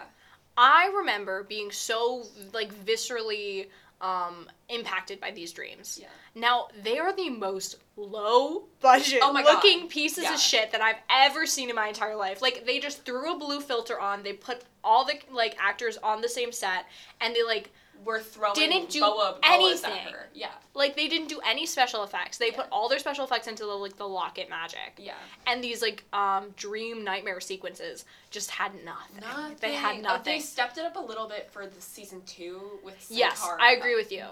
[0.57, 3.69] I remember being so, like, viscerally
[4.01, 5.99] um, impacted by these dreams.
[6.01, 6.09] Yeah.
[6.35, 9.55] Now, they are the most low budget Oh my God.
[9.55, 10.35] looking pieces Yeah.
[10.35, 12.41] of shit that I've ever seen in my entire life.
[12.41, 16.23] Like they just threw a blue filter on, they put all the like actors on
[16.23, 16.87] the same set
[17.21, 17.71] and they like
[18.05, 19.93] We're throwing Didn't do boa, anything.
[19.93, 20.27] at her.
[20.35, 20.49] Yeah.
[20.75, 22.39] like they didn't do any special effects.
[22.39, 24.95] They put all their special effects into the like the locket magic.
[24.97, 25.15] Yeah.
[25.47, 29.21] And these like um dream nightmare sequences just had nothing.
[29.21, 29.57] Nothing.
[29.61, 30.33] They had nothing.
[30.35, 33.57] They stepped it up a little bit for the season two with yes, Senkhara.
[33.61, 34.25] I agree with you.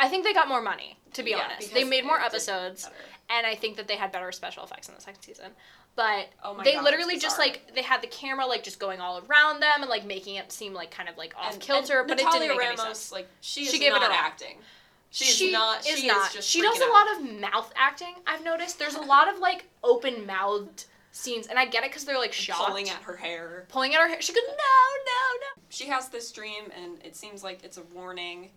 [0.00, 1.74] I think they got more money, to be Yeah, honest.
[1.74, 2.88] They made more episodes,
[3.30, 5.50] and I think that they had better special effects in the second season.
[5.98, 9.20] But Oh they God, literally just like they had the camera like just going all
[9.28, 12.30] around them and like making it seem like kind of like off kilter, but it
[12.30, 13.10] didn't make Ramos, any sense.
[13.10, 14.14] Like she She is gave it not her all.
[14.14, 14.58] acting.
[15.10, 15.80] She is not.
[15.88, 16.28] is she not.
[16.28, 16.48] is just.
[16.48, 16.90] she does a out.
[16.92, 18.14] lot of mouth acting.
[18.28, 22.04] I've noticed there's a lot of like open mouthed scenes, and I get it because
[22.04, 23.64] they're like shocked, pulling at her hair.
[23.68, 24.22] pulling at her hair.
[24.22, 25.62] She goes no, no, no.
[25.68, 28.50] She has this dream, and it seems like it's a warning.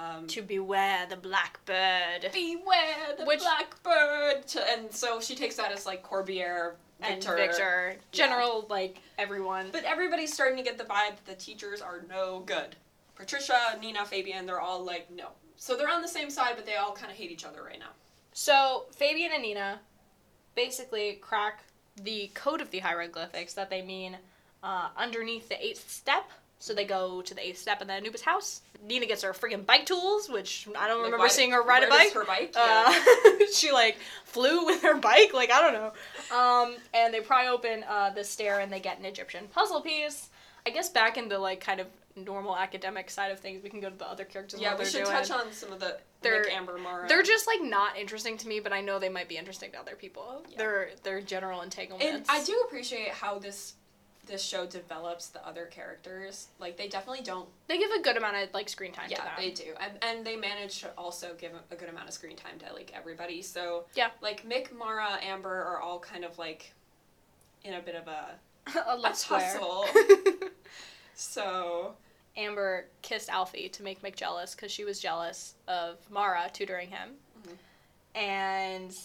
[0.00, 2.30] Um, To beware the blackbird.
[2.32, 4.46] beware the Which- blackbird.
[4.48, 7.36] To, and so she takes that as like Corbierre, Victor.
[7.36, 9.68] And Victor, general like everyone.
[9.72, 12.76] But everybody's starting to get the vibe that the teachers are no good.
[13.14, 15.28] Patricia, Nina, Fabian, they're all like no.
[15.56, 17.78] So they're on the same side, but they all kind of hate each other right
[17.78, 17.90] now.
[18.32, 19.80] So Fabian and Nina
[20.54, 21.64] basically crack
[22.02, 24.16] the code of the hieroglyphics that they mean
[24.62, 26.30] uh, underneath the eighth step.
[26.62, 28.60] So they go to the eighth step in the Anubis house.
[28.84, 31.82] Nina gets her freaking bike tools, which I don't Like, remember why- seeing her ride
[31.82, 32.12] a bike.
[32.12, 32.52] her bike?
[32.54, 32.92] Uh,
[33.40, 33.46] Yeah.
[33.54, 36.36] she like flew with her bike, like I don't know.
[36.36, 40.28] Um, and they pry open uh, the stair and they get an Egyptian puzzle piece.
[40.66, 43.80] I guess back in the like kind of normal academic side of things, we can
[43.80, 44.60] go to the other characters.
[44.60, 45.06] yeah, we should doing.
[45.16, 47.08] touch on some of the They're- Amber Mara.
[47.08, 49.78] They're just like not interesting to me, but I know they might be interesting to
[49.80, 50.44] other people.
[50.50, 50.58] Yeah.
[50.58, 52.28] Their their general entanglements.
[52.28, 53.74] and I do appreciate how this
[54.30, 56.48] this show develops the other characters.
[56.58, 57.48] Like they definitely don't.
[57.68, 59.32] They give a good amount of like screen time to Yeah, them.
[59.36, 62.58] they do, and, and they manage to also give a, good amount of screen time
[62.60, 63.42] to like everybody.
[63.42, 64.10] So Yeah.
[64.22, 66.72] like Mick, Mara, Amber are all kind of like
[67.64, 68.38] in a bit of a
[68.88, 69.84] a a tussle.
[71.14, 71.94] so
[72.36, 77.10] Amber kissed Alfie to make Mick jealous because she was jealous of Mara tutoring him.
[77.42, 77.56] Mhm.
[78.18, 78.96] And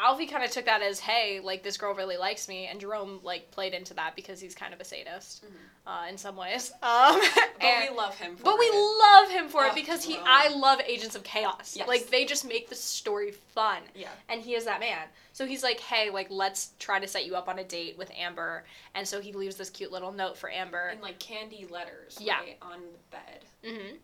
[0.00, 3.20] Alfie kind of took that as, hey, like this girl really likes me, and Jerome
[3.22, 5.50] like played into that because he's kind of a sadist Mhm.
[5.86, 6.72] uh, in some ways.
[6.82, 8.36] Um, but and- we love him.
[8.36, 8.74] For but we it.
[8.74, 10.26] love him for it Oh, because he, Jerome.
[10.28, 11.74] I love Agents of Chaos.
[11.76, 11.86] Yes.
[11.86, 13.82] Like they just make the story fun.
[13.94, 14.08] yeah.
[14.28, 15.06] and he is that man.
[15.32, 18.10] So he's like, "Hey, like let's try to set you up on a date with
[18.16, 20.88] Amber." And so he leaves this cute little note for Amber.
[20.88, 22.18] And like candy letters.
[22.20, 22.38] Yeah.
[22.40, 23.44] right, on the bed.
[23.64, 23.96] hmm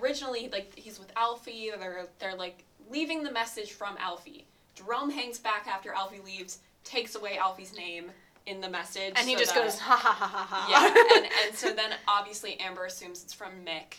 [0.00, 1.70] originally like he's with Alfie.
[1.78, 4.46] They're they're like leaving the message from Alfie.
[4.74, 8.10] Jerome hangs back after Alfie leaves, takes away Alfie's name
[8.46, 11.16] in the message, And he so just that- goes, "Ha ha ha ha ha." yeah,
[11.16, 13.96] and, and so then obviously Amber assumes it's from Mick.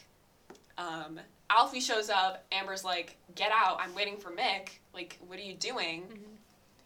[0.78, 2.44] Um, Alfie shows up.
[2.52, 3.78] Amber's like, "Get out!
[3.80, 4.70] I'm waiting for Mick.
[4.94, 6.36] Like, what are you doing?" Mhm.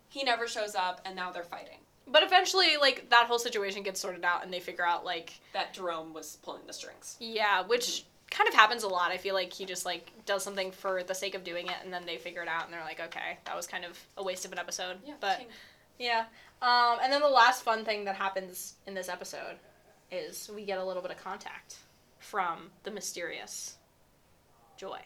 [0.09, 1.79] He never shows up, and now they're fighting.
[2.07, 5.73] But eventually, like that whole situation gets sorted out, and they figure out like, That
[5.73, 7.17] Jerome was pulling the strings.
[7.19, 9.11] yeah, which kind of happens a lot.
[9.11, 11.91] I feel like he just like does something for the sake of doing it, and
[11.93, 14.45] then they figure it out, and they're like, okay, that was kind of a waste
[14.45, 14.97] of an episode.
[15.05, 15.41] Yeah, but.
[15.97, 16.25] Yeah.
[16.61, 19.57] Um, and then the last fun thing that happens in this episode
[20.11, 21.77] is we get a little bit of contact
[22.19, 23.75] from the mysterious
[24.77, 24.99] Joy.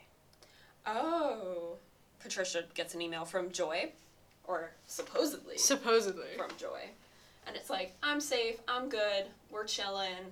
[0.86, 1.78] Oh,
[2.20, 3.92] Patricia gets an email from Joy,
[4.46, 6.36] or supposedly Supposedly.
[6.38, 6.90] from Joy,
[7.48, 8.60] and it's like, "I'm safe.
[8.68, 9.26] I'm good.
[9.50, 10.32] We're chilling,"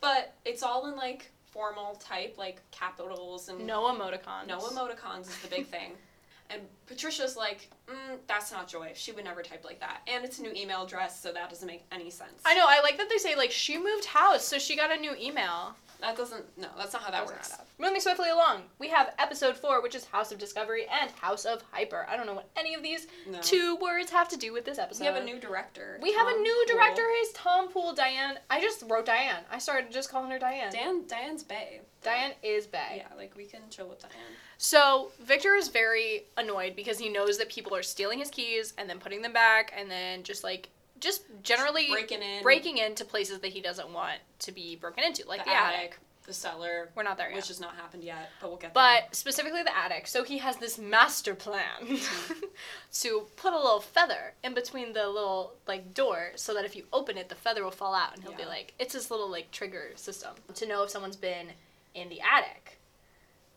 [0.00, 4.48] but it's all in like formal type, like capitals and No emoticons.
[4.48, 5.92] No emoticons is the big thing.
[6.50, 8.92] And Patricia's like, mm, that's not Joy.
[8.94, 10.02] She would never type like that.
[10.06, 12.42] And it's a new email address, so that doesn't make any sense.
[12.44, 12.66] I know.
[12.68, 15.74] I like that they say like she moved house, so she got a new email.
[16.04, 17.56] That doesn't, no, that's not how that works.
[17.78, 21.62] Moving swiftly along, we have episode four, which is House of Discovery and House of
[21.72, 22.06] Hyper.
[22.10, 23.40] I don't know what any of these No.
[23.40, 25.00] two words have to do with this episode.
[25.00, 25.98] We have a new director.
[26.02, 26.76] We have a new Poole.
[26.76, 27.06] director.
[27.22, 27.94] Is Tom Poole.
[27.94, 28.38] Diane.
[28.50, 29.44] I just wrote Diane.
[29.50, 30.70] I started just calling her Diane.
[30.72, 31.80] Dan, Diane's Bay.
[32.02, 32.96] Diane is Bay.
[32.98, 34.12] Yeah, like we can chill with Diane.
[34.58, 38.90] So Victor is very annoyed because he knows that people are stealing his keys and
[38.90, 40.68] then putting them back and then just like
[41.00, 42.42] just generally Breaking in.
[42.42, 45.78] breaking into places that he doesn't want to be broken into, like the, the, attic.
[45.78, 47.36] attic, the cellar, We're not there yet.
[47.36, 48.82] which has not happened yet, but we'll get there.
[49.02, 50.06] but specifically the attic.
[50.06, 51.98] So he has this master plan
[53.00, 56.84] to put a little feather in between the little like door so that if you
[56.92, 59.50] open it the feather will fall out and he'll be like it's his little like
[59.50, 61.48] trigger system to know if someone's been
[61.94, 62.78] in the attic.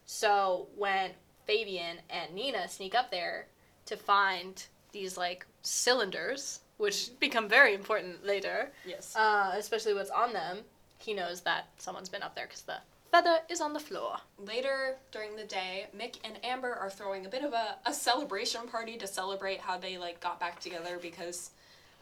[0.06, 1.12] So when
[1.46, 3.48] Fabian and Nina sneak up there
[3.86, 9.16] to find these like cylinders, which become very important later, yes.
[9.16, 10.60] uh, especially what's on them,
[11.00, 12.78] he knows that someone's been up there because the
[13.12, 14.18] feather is on the floor.
[14.40, 18.62] Later during the day, Mick and Amber are throwing a bit of a, a celebration
[18.68, 21.52] party to celebrate how they like got back together because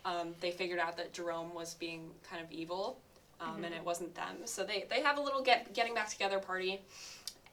[0.04, 3.00] um, they figured out that Jerome was being kind of evil,
[3.42, 4.38] um, and it wasn't them.
[4.46, 6.82] So they, they have a little get getting back together party.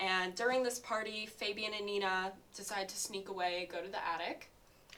[0.00, 4.48] And during this party, Fabian and Nina decide to sneak away, go to the attic.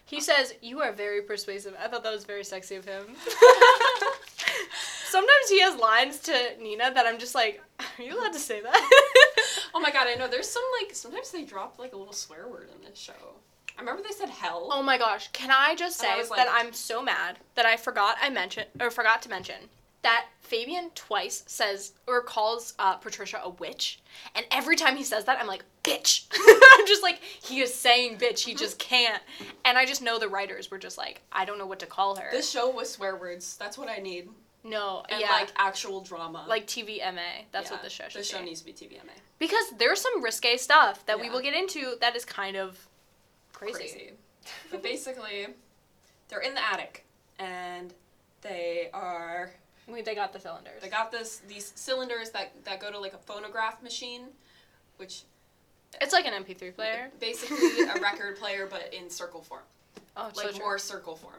[0.05, 3.05] He says, "You are very persuasive." I thought that was very sexy of him.
[5.07, 8.61] Sometimes he has lines to Nina that I'm just like, are you allowed to say
[8.61, 8.90] that?
[9.73, 10.29] Oh my god, I know.
[10.29, 13.12] There's some like sometimes they drop like a little swear word in this show.
[13.77, 14.69] I remember they said hell.
[14.73, 17.77] oh my gosh, can I just And I say that I'm so mad that I
[17.77, 19.57] forgot I mentioned or forgot to mention
[20.05, 24.01] that Fabian twice says or calls uh, Patricia a witch,
[24.37, 26.27] and every time he says that, I'm like, bitch.
[26.79, 29.23] I'm just like, he is saying bitch, he just can't.
[29.64, 32.17] And I just know the writers were just like, I don't know what to call
[32.17, 32.29] her.
[32.31, 33.57] This show with swear words.
[33.57, 34.29] That's what I need.
[34.64, 36.45] no, And yeah, like actual drama.
[36.49, 37.47] like TVMA.
[37.53, 38.45] That's Yeah, what the show should The show be.
[38.47, 39.11] needs to be TVMA.
[39.38, 42.79] Because there's some risque stuff that we will get into that is kind of
[43.53, 43.75] crazy.
[43.79, 44.11] Crazy.
[44.71, 45.47] but basically,
[46.29, 47.05] they're in the attic
[47.38, 47.93] and
[48.43, 49.53] they are
[49.87, 50.81] We, they got the cylinders.
[50.83, 54.23] they got this these cylinders that that go to like a phonograph machine,
[54.97, 55.23] which
[56.01, 57.11] it's like an MP3 player.
[57.20, 59.62] basically a record player but in circle form,
[60.16, 60.59] Oh, like so true.
[60.61, 61.35] more circle form,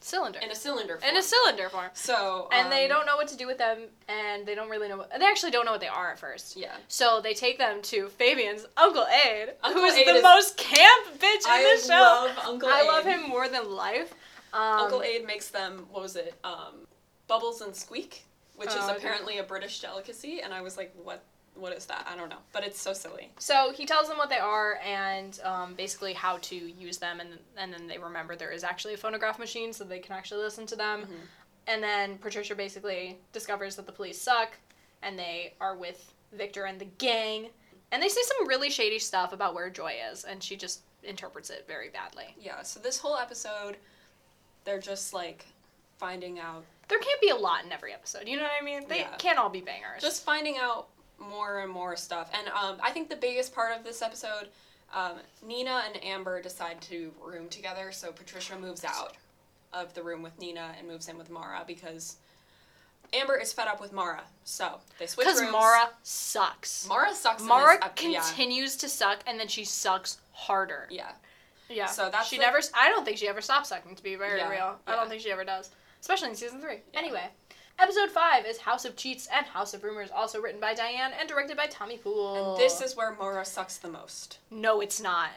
[0.00, 0.38] cylinder.
[0.40, 1.10] in a cylinder form.
[1.10, 1.88] In a cylinder form.
[1.94, 3.78] so And they um, don't know what to do with them,
[4.08, 4.98] and they don't really know.
[4.98, 6.56] What, they actually don't know what they are at first.
[6.56, 6.76] Yeah.
[6.88, 11.06] So they take them to Fabian's Uncle Ade, Uncle who's Ade the is- most camp
[11.18, 11.94] bitch in I this show.
[11.94, 12.86] love Uncle I Ade.
[12.86, 14.12] love him more than life.
[14.52, 16.34] Um, Uncle Ade makes them what was it?
[16.44, 16.85] Um,
[17.28, 18.24] bubbles and squeak,
[18.56, 21.22] which Oh, is apparently a British delicacy, and I was like, what?
[21.54, 22.06] What is that?
[22.06, 23.30] I don't know, but it's so silly.
[23.38, 27.38] So he tells them what they are and um, basically how to use them, and
[27.56, 30.66] and then they remember there is actually a phonograph machine, so they can actually listen
[30.66, 31.02] to them.
[31.06, 31.26] Mhm.
[31.68, 34.50] And then Patricia basically discovers that the police suck,
[35.02, 37.48] and they are with Victor and the gang,
[37.90, 41.48] and they say some really shady stuff about where Joy is, and she just interprets
[41.48, 42.34] it very badly.
[42.38, 42.62] Yeah.
[42.64, 43.78] So this whole episode,
[44.64, 45.46] they're just like
[45.98, 48.86] finding out, There can't be a lot in every episode, you know what I mean?
[48.88, 49.16] They Yeah.
[49.16, 50.00] can't all be bangers.
[50.02, 50.86] just finding out
[51.18, 52.30] more and more stuff.
[52.32, 54.48] And um, I think the biggest part of this episode,
[54.94, 57.90] um, Nina and Amber decide to room together.
[57.92, 59.14] So Patricia moves out
[59.72, 62.16] of the room with Nina and moves in with Mara because
[63.12, 64.22] Amber is fed up with Mara.
[64.44, 65.40] So they switch rooms.
[65.40, 65.52] because.
[65.52, 66.86] Mara sucks.
[66.86, 67.42] Mara sucks.
[67.42, 68.20] Mara ep- yeah.
[68.20, 70.86] continues to suck, and then she sucks harder.
[70.90, 71.12] Yeah.
[71.68, 71.86] Yeah.
[71.86, 72.60] So that's she the- never.
[72.74, 73.96] I don't think she ever stops sucking.
[73.96, 75.70] To be very Yeah, real, I don't think she ever does.
[76.06, 76.78] Especially in season three.
[76.92, 77.00] Yeah.
[77.00, 77.24] Anyway,
[77.80, 81.28] episode five is House of Cheats and House of Rumors, also written by Diane and
[81.28, 82.52] directed by Tommy Poole.
[82.52, 84.38] And this is where Mara sucks the most.
[84.52, 85.30] no, it's not.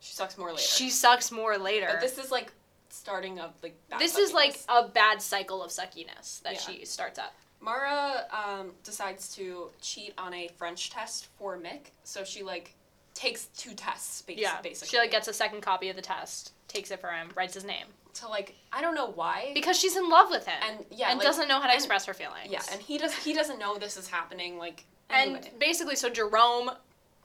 [0.00, 0.60] She sucks more later.
[0.60, 1.86] She sucks more later.
[1.90, 2.52] But this is like
[2.90, 3.74] starting of like.
[3.88, 6.60] bad This is like a bad cycle of suckiness that Yeah.
[6.60, 7.32] she starts up.
[7.58, 12.74] Mara um, decides to cheat on a French test for Mick, so she like
[13.14, 14.20] takes two tests.
[14.20, 14.88] Bas- Yeah, basically.
[14.90, 17.64] she like gets a second copy of the test, takes it for him, writes his
[17.64, 19.50] name to like I don't know why.
[19.54, 21.74] because she's in love with him and yeah, and like, doesn't know how to and-
[21.78, 22.48] express her feelings.
[22.50, 23.14] Yeah, and he does.
[23.14, 24.58] He doesn't know this is happening.
[24.58, 26.70] Like And basically, so Jerome,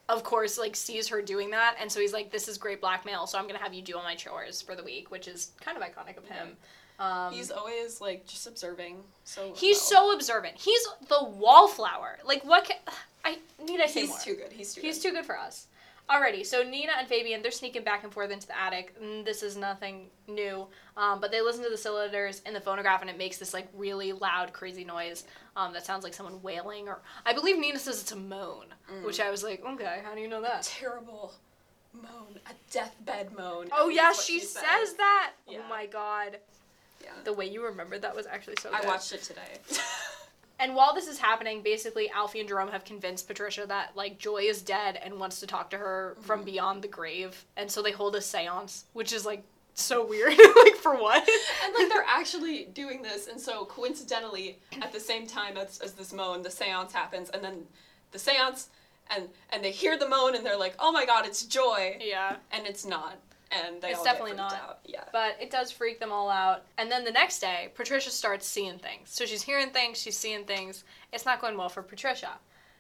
[0.10, 3.28] of course, like sees her doing that, and so he's like, "This is great blackmail.
[3.28, 5.78] So I'm gonna have you do all my chores for the week," which is kind
[5.78, 6.58] of iconic of him.
[7.00, 9.04] Um, he's always like just observing.
[9.24, 10.10] So he's well.
[10.10, 10.56] so observant.
[10.58, 12.18] He's the wallflower.
[12.26, 12.64] Like, what?
[12.66, 12.78] Can,
[13.26, 14.20] I need I say he's more?
[14.20, 14.52] too good.
[14.54, 15.10] He's too He's good.
[15.10, 15.68] too good for us.
[16.10, 18.96] Alrighty, so Nina and Fabian, they're sneaking back and forth into the attic.
[19.02, 23.02] Mm, This is nothing new, um, but they listen to the cylinders in the phonograph,
[23.02, 25.26] and it makes this like really loud, crazy noise
[25.58, 26.88] um, that sounds like someone wailing.
[26.88, 29.04] Or I believe Nina says it's a moan, Mm.
[29.06, 30.64] which I was like, okay, how do you know that?
[30.64, 31.34] terrible
[31.94, 33.68] moan, a deathbed moan.
[33.74, 34.64] Oh yeah, what she, says.
[34.64, 35.34] says that.
[35.46, 35.60] Yeah.
[35.66, 36.38] Oh my god,
[37.04, 37.10] Yeah.
[37.26, 38.70] the way you remembered that was actually so.
[38.72, 38.86] Good.
[38.86, 39.60] I watched it today.
[40.60, 44.44] And while this is happening, basically Alfie and Jerome have convinced Patricia that like Joy
[44.44, 46.46] is dead and wants to talk to her from mm-hmm.
[46.46, 49.44] beyond the grave, and so they hold a séance, which is like
[49.76, 50.32] so weird.
[50.64, 51.28] like for what?
[51.64, 55.94] and like they're actually doing this, and so coincidentally, at the same time as, as
[55.94, 57.64] this moan, the seance happens, and then
[58.12, 58.70] the seance,
[59.16, 62.38] and and they hear the moan, and they're like, "Oh my god, it's joy," yeah.
[62.52, 63.20] and it's not,
[63.52, 64.54] and they It's all definitely not.
[64.54, 64.80] out.
[64.86, 65.04] Yeah.
[65.12, 66.66] But it does freak them all out.
[66.78, 69.10] And then the next day, Patricia starts seeing things.
[69.10, 70.84] So she's hearing things, she's seeing things.
[71.14, 72.32] It's not going well for Patricia.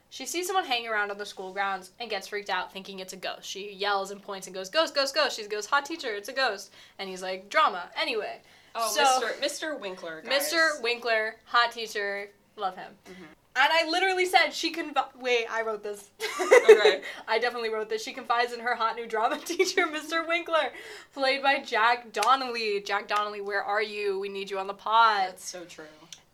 [0.09, 3.11] She sees someone hanging around on the school grounds and gets freaked out thinking it's
[3.13, 3.43] a ghost.
[3.49, 5.35] She yells and points and goes, Ghost, ghost, ghost.
[5.35, 6.71] She goes, Hot teacher, it's a ghost.
[6.97, 7.89] And he's like, Drama.
[7.99, 8.39] Anyway.
[8.73, 9.73] Oh, so, Mr.
[9.73, 9.79] Mr.
[9.79, 10.21] Winkler.
[10.21, 10.53] Guys.
[10.53, 10.81] Mr.
[10.83, 12.91] Winkler, hot teacher, love him.
[13.05, 13.23] Mm-hmm.
[13.59, 14.93] And I literally said she can.
[15.19, 16.11] Wait, I wrote this.
[16.39, 17.01] Okay.
[17.27, 18.03] I definitely wrote this.
[18.03, 20.27] She confides in her hot new drama teacher, Mr.
[20.27, 20.71] Winkler,
[21.13, 22.83] played by Jack Donnelly.
[22.85, 24.19] Jack Donnelly, where are you?
[24.19, 25.29] We need you on the pod.
[25.29, 25.85] That's so true.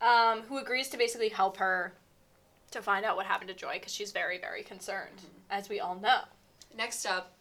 [0.02, 1.94] Um, who agrees to basically help her
[2.72, 5.96] to find out what happened to Joy because she's very, very concerned, as we all
[5.96, 6.22] know.
[6.76, 7.32] Next up,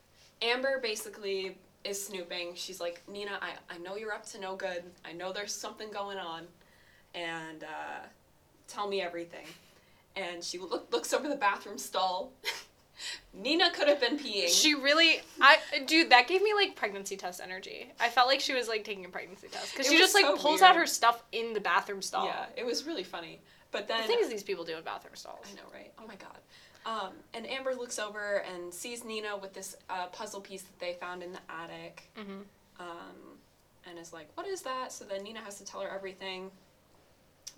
[0.42, 2.52] Amber basically is snooping.
[2.54, 4.84] She's like, Nina, I, I know you're up to no good.
[5.04, 6.46] I know there's something going on.
[7.14, 8.06] And uh,
[8.68, 9.46] tell me everything.
[10.16, 12.32] And she look, looks over the bathroom stall.
[13.34, 14.48] Nina could have been peeing.
[14.48, 17.90] She really, I dude, that gave me like pregnancy test energy.
[18.00, 20.36] I felt like she was like taking a pregnancy test because she just like so
[20.36, 22.26] pulls out her stuff in the bathroom stall.
[22.26, 23.40] yeah, it was really funny.
[23.70, 25.46] But then The things these people do in bathroom stalls.
[25.50, 25.92] I know, right?
[25.98, 26.38] Oh my god.
[26.84, 30.92] Um, and Amber looks over and sees Nina with this uh, puzzle piece that they
[30.94, 32.10] found in the attic.
[32.16, 32.42] Mhm.
[32.78, 33.38] Um,
[33.88, 36.50] and is like, "What is that?" So then Nina has to tell her everything.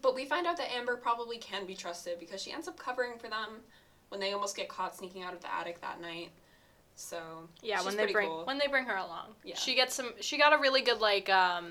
[0.04, 3.16] But we find out that Amber probably can be trusted because she ends up covering
[3.18, 3.62] for them
[4.10, 6.28] when they almost get caught sneaking out of the attic that night.
[6.94, 7.18] So
[7.62, 8.44] Yeah, she's when they bring cool.
[8.44, 9.28] when they bring her along.
[9.42, 9.56] Yeah.
[9.56, 10.12] She gets some.
[10.20, 11.70] She got a really good like um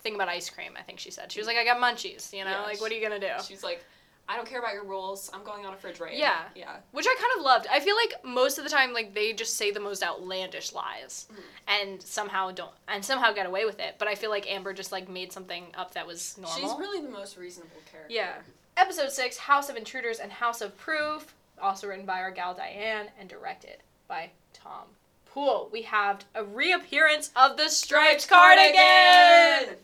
[0.00, 0.72] thing about ice cream.
[0.76, 2.32] I think she said she was like, I got munchies.
[2.32, 3.30] You know, Yeah, like what are you gonna do?
[3.46, 3.84] She's like,
[4.28, 5.30] "I don't care about your rules.
[5.32, 6.42] I'm going on a fridge raid." Yeah.
[6.54, 6.76] yeah.
[6.92, 7.66] Which I kind of loved.
[7.70, 11.26] I feel like most of the time, like they just say the most outlandish lies,
[11.32, 11.42] Mhm.
[11.66, 13.96] and somehow don't, and somehow get away with it.
[13.98, 16.56] But I feel like Amber just like made something up that was normal.
[16.58, 18.12] She's really the most reasonable character.
[18.12, 18.34] Yeah.
[18.76, 23.10] Episode six: House of Intruders and House of Proof, also written by our gal Diane
[23.18, 24.94] and directed by Tom
[25.38, 25.68] Poole.
[25.72, 28.74] We have a reappearance of the striped cardigan.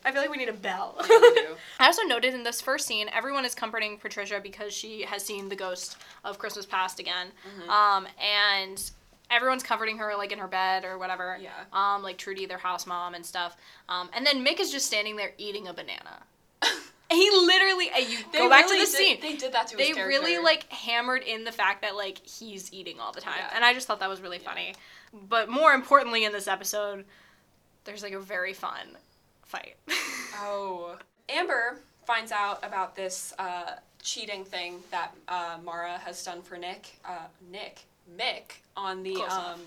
[0.03, 0.95] I feel like we need a bell.
[1.09, 1.53] Yeah.
[1.79, 5.47] I also noted in this first scene, everyone is comforting Patricia because she has seen
[5.47, 7.27] the ghost of Christmas past again.
[7.47, 7.69] Mhm.
[7.69, 8.91] Um, and
[9.31, 11.37] everyone's comforting her like in her bed or whatever.
[11.41, 11.51] Yeah.
[11.71, 13.55] Um, like Trudy, their house mom and stuff.
[13.87, 16.23] Um, and then Mick is just standing there eating a banana.
[17.11, 19.19] He literally, uh, you They go back to the scene.
[19.21, 22.99] They did that to They really like hammered in the fact that like he's eating
[22.99, 23.51] all the time, Yeah.
[23.55, 24.49] and I just thought that was really Yeah.
[24.49, 24.75] funny.
[25.13, 27.05] But more importantly, in this episode,
[27.83, 28.97] there's like a very fun
[29.43, 29.75] fight.
[30.37, 30.97] Oh.
[31.29, 36.99] Amber finds out about this uh, cheating thing that uh, Mara has done for Nick,
[37.05, 37.85] uh, Nick,
[38.17, 39.61] Mick on the um,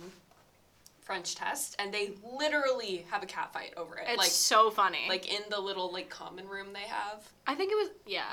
[1.09, 4.05] French test, and they literally have a cat fight over it.
[4.09, 5.07] it's like, so funny.
[5.09, 7.27] like in the little like common room they have.
[7.47, 8.25] I think it was yeah,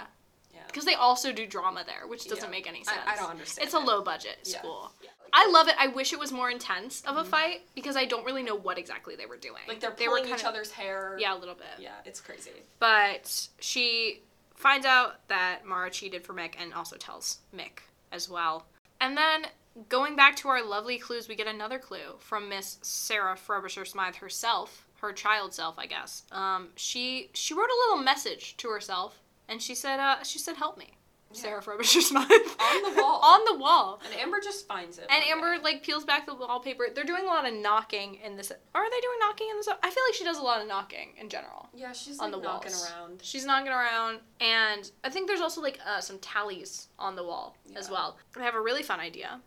[0.54, 0.60] Yeah.
[0.68, 2.50] because they also do drama there, which doesn't Yeah.
[2.50, 3.00] make any sense.
[3.08, 4.60] I don't understand It's a low budget Yeah.
[4.60, 4.92] school.
[5.02, 5.10] Yeah.
[5.32, 5.76] I love it.
[5.80, 7.28] I wish it was more intense of a Mhm.
[7.28, 9.62] fight because I don't really know what exactly they were doing.
[9.70, 11.16] Like they're they pulling were each kinda- other's hair.
[11.18, 11.80] Yeah, a little bit.
[11.80, 12.62] Yeah, it's crazy.
[12.80, 14.22] But she
[14.54, 17.80] finds out that Mara cheated for Mick and also tells Mick
[18.12, 18.66] as well.
[19.00, 19.48] And then
[19.90, 24.16] going back to our lovely clues, we get another clue from Miss Sarah Frobisher Smythe
[24.16, 26.24] herself, her child self, I guess.
[26.32, 30.56] Um, she she wrote a little message to herself, and she said, uh, she said,
[30.56, 30.98] "Help me."
[31.32, 31.42] Yeah.
[31.42, 33.20] Sarah Frobisher Smythe On the wall.
[33.24, 34.00] on the wall.
[34.06, 35.08] And Amber just finds it.
[35.10, 35.64] And Amber day.
[35.64, 36.86] like peels back the wallpaper.
[36.94, 38.52] They're doing a lot of knocking in this.
[38.52, 39.68] Are they doing knocking in this?
[39.68, 41.68] I feel like she does a lot of knocking in general.
[41.76, 42.92] Yeah, she's on like the knocking walls.
[42.92, 43.20] around.
[43.24, 47.58] She's knocking around, and I think there's also like uh, some tallies on the wall
[47.76, 48.18] as well.
[48.38, 49.42] I have a really fun idea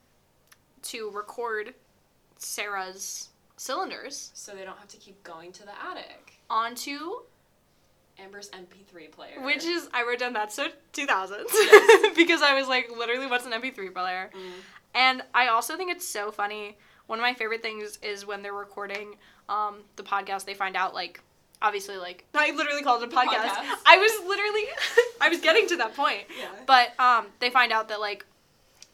[0.83, 1.75] to record
[2.37, 6.35] Sarah's cylinders So they don't have to keep going to the attic.
[6.49, 7.21] onto,
[8.19, 9.41] Amber's MP3 player.
[9.45, 12.13] which is I wrote down that's so 2000s Yes.
[12.17, 14.39] because I was like literally what's an MP3 player, Mm.
[14.95, 16.77] and I also think it's so funny.
[17.07, 19.17] One of my favorite things is when they're recording
[19.49, 21.21] um, the podcast, they find out like.
[21.61, 23.49] Obviously, like I literally called it a podcast.
[23.49, 23.75] podcast.
[23.85, 24.63] I was literally,
[25.21, 26.23] I was getting to that point.
[26.39, 26.47] Yeah.
[26.67, 28.25] But um, they find out that like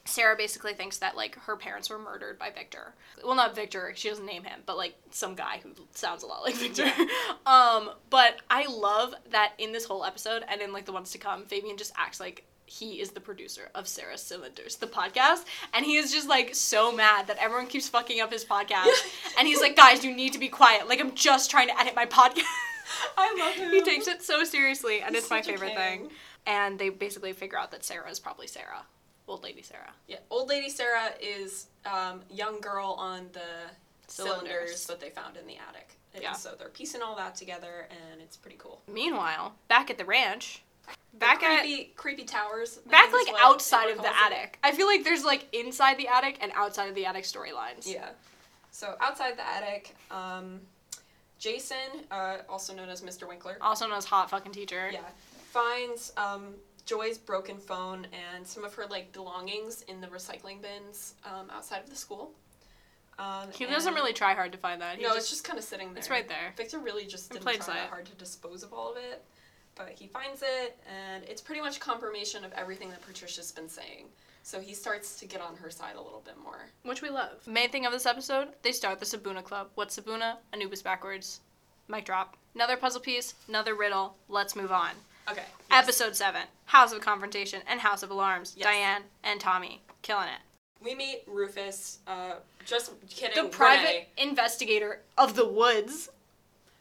[0.05, 2.93] Sarah basically thinks that like her parents were murdered by Victor.
[3.23, 3.91] Well, not Victor.
[3.95, 6.85] She doesn't name him, but like some guy who sounds a lot like Victor.
[7.45, 11.17] um, but I love that in this whole episode and in like the ones to
[11.17, 15.85] come, Fabian just acts like he is the producer of Sarah Cylinders, the podcast, and
[15.85, 18.91] he is just like so mad that everyone keeps fucking up his podcast.
[19.39, 20.87] and he's like, guys, you need to be quiet.
[20.87, 22.43] Like I'm just trying to edit my podcast.
[23.17, 23.71] I love him.
[23.71, 26.09] he takes it so seriously, and He's it's my favorite thing.
[26.45, 28.85] And they basically figure out that Sarah is probably Sarah,
[29.27, 29.91] old lady Sarah.
[30.07, 33.39] Yeah, old lady Sarah is um, young girl on the
[34.07, 34.41] cylinders.
[34.47, 34.85] Cylinders.
[34.87, 35.97] that they found in the attic.
[36.13, 36.33] And Yeah.
[36.33, 38.81] so they're piecing all that together, and it's pretty cool.
[38.87, 42.77] Meanwhile, back at the ranch, The back at creepy, creepy towers.
[42.89, 44.13] Back like outside of the it.
[44.25, 44.59] attic.
[44.63, 47.85] I feel like there's like inside the attic and outside of the attic storylines.
[47.85, 48.09] Yeah.
[48.71, 50.61] So outside the attic, um,
[51.39, 53.27] Jason, uh, also known as Mr.
[53.27, 54.89] Winkler, Also known as hot fucking teacher.
[54.91, 55.01] yeah,
[55.51, 56.55] finds um,
[56.85, 61.81] Joy's broken phone and some of her like belongings in the recycling bins um, outside
[61.83, 62.31] of the school.
[63.17, 64.97] Um, He doesn't really try hard to find that.
[64.97, 65.97] He no, just, it's just kind of sitting there.
[65.99, 66.53] it's right there.
[66.57, 69.23] Victor really just didn't try that hard to dispose of all of it,
[69.75, 74.07] but he finds it, and it's pretty much confirmation of everything that Patricia's been saying.
[74.43, 76.59] So he starts to get on her side a little bit more.
[76.83, 77.47] Which we love.
[77.47, 79.69] Main thing of this episode, they start the Sibuna Club.
[79.75, 80.35] What's Sibuna?
[80.53, 81.39] Anubis backwards.
[81.87, 82.37] Mic drop.
[82.53, 84.17] Another puzzle piece, another riddle.
[84.27, 84.91] Let's move on.
[85.29, 85.43] Okay.
[85.69, 85.83] yes.
[85.83, 88.53] Episode 7 House of Confrontation and House of Alarms.
[88.57, 88.65] Yes.
[88.65, 89.81] Diane and Tommy.
[90.01, 90.83] Killing it.
[90.83, 91.99] We meet Rufus.
[92.07, 92.33] Uh,
[92.65, 93.43] just kidding.
[93.43, 96.09] The private Renee, investigator of the woods.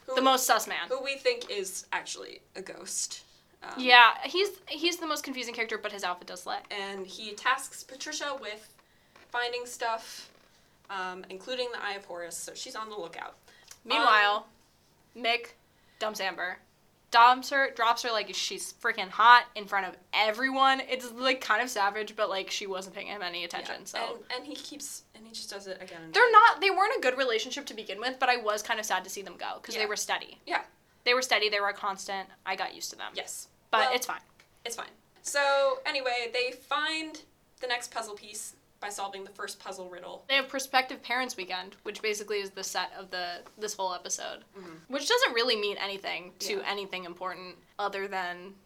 [0.07, 0.89] who, The most sus man.
[0.89, 3.23] who we think is actually a ghost.
[3.63, 6.59] Um, Yeah, he's he's the most confusing character, but his outfit does slay.
[6.71, 8.69] And he tasks Patricia with
[9.31, 10.31] finding stuff
[10.91, 13.35] um, including the Eye of Horus, so she's on the lookout.
[13.85, 14.47] Meanwhile,
[15.17, 15.53] Mick
[15.99, 16.59] dumps Amber.
[17.15, 20.81] Dumps her, drops her like she's freaking hot in front of everyone.
[20.89, 23.77] It's like kind of savage, but like she wasn't paying him any attention.
[23.81, 25.99] Yeah, So and, and he keeps and he just does it again.
[26.05, 26.33] and they're again.
[26.33, 26.61] not.
[26.61, 29.11] They weren't a good relationship to begin with, but I was kind of sad to
[29.11, 29.83] see them go because Yeah.
[29.83, 30.39] they were steady.
[30.47, 30.63] Yeah.
[31.05, 31.49] They were steady.
[31.49, 32.29] They were constant.
[32.45, 33.13] I got used to them.
[33.15, 34.21] Yes, but Well, it's fine.
[34.65, 34.89] It's fine.
[35.23, 37.23] So anyway, they find
[37.61, 40.23] the next puzzle piece by solving the first puzzle riddle.
[40.29, 44.45] They have prospective parents weekend, which basically is the set of the this whole episode,
[44.55, 44.81] Mhm.
[44.89, 46.67] which doesn't really mean anything to Yeah.
[46.71, 48.57] anything important other than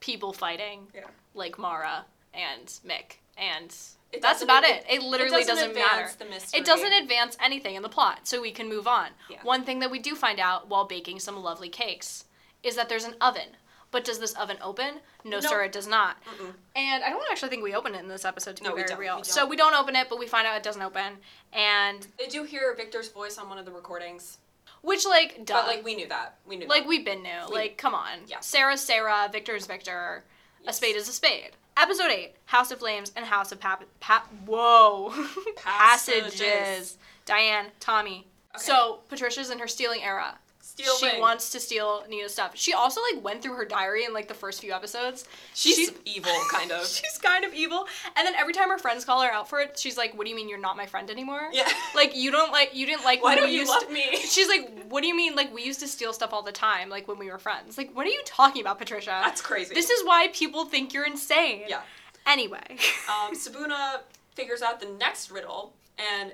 [0.00, 1.06] people fighting, Yeah.
[1.34, 3.72] like Mara and Mick, and
[4.10, 4.84] It that's about it.
[4.88, 6.00] It literally doesn't doesn't, matter.
[6.00, 6.58] advance the mystery.
[6.60, 9.10] It doesn't advance anything in the plot, so we can move on.
[9.30, 9.40] Yeah.
[9.44, 12.24] One thing that we do find out while baking some lovely cakes
[12.64, 13.56] is that there's an oven.
[13.94, 14.96] But does this oven open?
[15.22, 15.48] No, No.
[15.48, 16.16] sir, it does not.
[16.24, 16.52] Mm-mm.
[16.74, 18.88] And I don't actually think we open it in this episode to No, be we
[18.88, 19.18] very real.
[19.18, 19.22] We.
[19.22, 21.18] So we don't open it, but we find out it doesn't open.
[21.52, 24.38] And They do hear Victor's voice on one of the recordings,
[24.82, 25.54] which like duh.
[25.54, 26.38] but like we knew that.
[26.44, 26.66] We knew.
[26.66, 26.88] like that.
[26.88, 27.30] we've been new.
[27.50, 28.18] We- like come on.
[28.26, 28.40] Yeah.
[28.40, 30.24] Sarah's Sarah, Victor's Victor.
[30.66, 31.50] A spade is a spade.
[31.76, 35.10] Episode 8, House of Flames and House of Pap- pa- Whoa.
[35.56, 36.40] Passages.
[36.40, 36.98] Passages.
[37.26, 38.26] Diane, Tommy.
[38.54, 38.64] Okay.
[38.64, 40.38] So Patricia's in her stealing era.
[40.76, 41.20] Steal she Wing.
[41.20, 42.50] wants to steal Nina's stuff.
[42.56, 45.24] She also like went through her diary in like the first few episodes.
[45.54, 46.84] She's She- evil, kind of.
[46.84, 47.86] She's kind of evil.
[48.16, 50.30] And then every time her friends call her out for it, she's like, "What do
[50.30, 51.48] you mean you're not my friend anymore?
[51.52, 51.68] yeah.
[51.94, 54.04] Like you don't like you didn't like Why don't you love to- me?
[54.16, 55.36] She's like, "What do you mean?
[55.36, 57.78] Like we used to steal stuff all the time, like when we were friends?
[57.78, 59.20] Like what are you talking about, Patricia?
[59.24, 59.74] That's crazy.
[59.74, 61.82] This is why people think you're insane." Yeah.
[62.26, 62.78] Anyway.
[63.08, 64.00] Um, Sibuna
[64.34, 66.32] figures out the next riddle and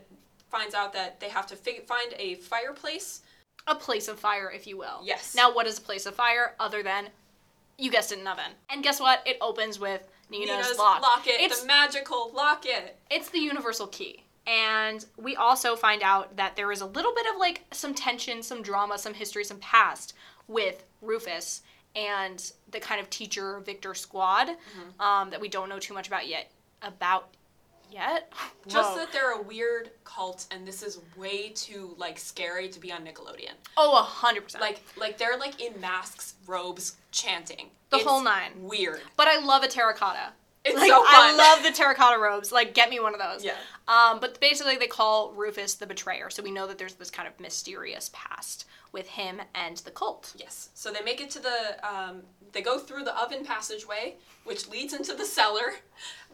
[0.51, 3.21] finds out that they have to fig- find a fireplace.
[3.67, 5.01] A place of fire, if you will.
[5.05, 5.35] Yes.
[5.35, 7.09] Now, what is a place of fire other than,
[7.79, 8.53] you guessed it, an oven?
[8.69, 9.23] And guess what?
[9.27, 11.03] It opens with Nina's, lock.
[11.03, 12.97] locket, It's the magical locket.
[13.11, 14.25] it's the universal key.
[14.47, 18.43] And we also find out that there is a little bit of like some tension,
[18.43, 20.15] some drama, some history, some past
[20.49, 21.63] with Rufus
[21.97, 25.01] and the kind of teacher Victor squad Mm-hmm.
[25.01, 26.51] um, that we don't know too much about yet.
[26.83, 27.29] About
[27.93, 28.33] yet?
[28.69, 28.97] Just Whoa.
[28.99, 33.05] that they're a weird cult, and this is way too like scary to be on
[33.05, 33.53] Nickelodeon.
[33.77, 34.63] oh, a hundred percent.
[34.63, 37.71] Like, like they're like in masks, robes, chanting.
[37.91, 38.53] The It's whole nine.
[38.61, 39.01] Weird.
[39.17, 40.33] but I love a terracotta.
[40.63, 41.07] It's like, so fun.
[41.09, 42.53] I love the terracotta robes.
[42.53, 43.43] Like, get me one of those.
[43.43, 43.55] Yeah.
[43.89, 47.27] Um, but basically, they call Rufus the betrayer, so we know that there's this kind
[47.27, 50.35] of mysterious past with him and the cult.
[50.37, 50.69] Yes.
[50.75, 51.79] So they make it to the.
[51.83, 52.23] Um,
[52.53, 55.75] they go through the oven passageway, which leads into the cellar,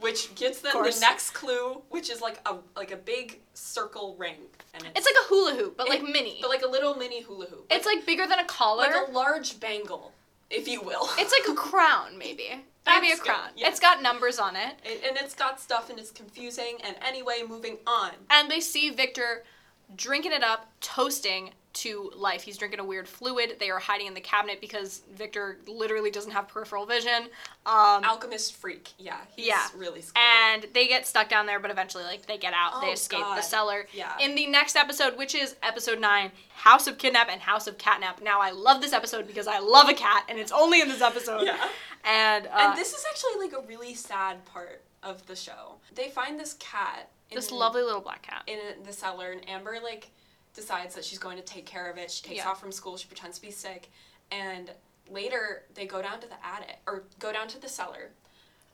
[0.01, 4.37] which gets them the next clue, which is like a like a big circle ring,
[4.75, 6.39] and it's, It's like a hula hoop, but like mini.
[6.41, 7.67] but like a little mini hula hoop.
[7.71, 8.83] it's like bigger than a collar.
[8.89, 10.12] like a large bangle,
[10.51, 11.09] if you will.
[11.19, 12.49] it's like a crown, maybe.
[12.87, 13.49] maybe a good, crown.
[13.57, 13.73] yes.
[13.73, 14.75] It's got numbers on it.
[14.85, 16.79] It- and it's got stuff and it's confusing.
[16.85, 18.12] And anyway, moving on.
[18.31, 19.43] And they see Victor
[19.97, 22.43] drinking it up, toasting to life.
[22.43, 23.57] He's drinking a weird fluid.
[23.61, 27.24] They are hiding in the cabinet because Victor literally doesn't have peripheral vision.
[27.66, 28.91] Um, Alchemist freak.
[28.99, 29.18] Yeah.
[29.35, 29.66] He's Yeah.
[29.77, 30.24] really scary.
[30.27, 32.81] and they get stuck down there, but eventually, like, they get out.
[32.81, 33.37] they Oh, escape God.
[33.39, 33.87] the cellar.
[33.93, 34.16] Yeah.
[34.20, 38.22] In the next episode, which is episode nine, House of Kidnap and House of Catnap.
[38.22, 41.03] Now, I love this episode because I love a cat, and it's only in this
[41.03, 41.43] episode.
[41.47, 41.68] Yeah.
[42.05, 45.74] And, uh, and this is actually like a really sad part of the show.
[45.95, 47.11] They find this cat.
[47.31, 48.45] In this lovely little black cat.
[48.47, 50.11] in the cellar, and Amber like
[50.57, 52.11] decides that she's going to take care of it.
[52.11, 52.48] She takes Yeah.
[52.48, 52.96] off from school.
[52.96, 53.90] She pretends to be sick,
[54.32, 54.72] and
[55.09, 58.11] later they go down to the attic or go down to the cellar,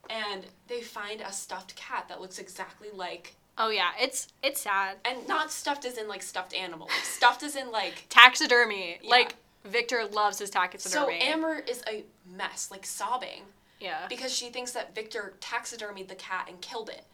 [0.09, 4.97] and they find a stuffed cat that looks exactly like, Oh yeah, it's it's sad.
[5.05, 8.07] and not stuffed as in like stuffed animal, like stuffed as in like.
[8.09, 8.99] Taxidermy.
[9.03, 9.11] Yeah.
[9.11, 11.21] Like Victor loves his taxidermy.
[11.21, 11.27] So.
[11.27, 13.43] Amber is a mess, like sobbing,
[13.79, 14.07] yeah.
[14.09, 17.05] because she thinks that Victor taxidermied the cat and killed it.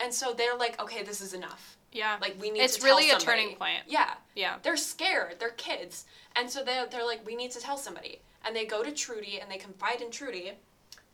[0.00, 1.76] And so they're like, okay, this is enough.
[1.94, 2.18] Yeah.
[2.20, 3.06] Like we need It's to tell you.
[3.06, 3.42] It's really a somebody.
[3.44, 3.80] turning point.
[3.86, 4.10] Yeah.
[4.34, 4.56] Yeah.
[4.62, 5.36] they're scared.
[5.38, 6.04] They're kids,
[6.36, 8.20] and so they they're like, we need to tell somebody.
[8.44, 10.52] And they go to Trudy and they confide in Trudy,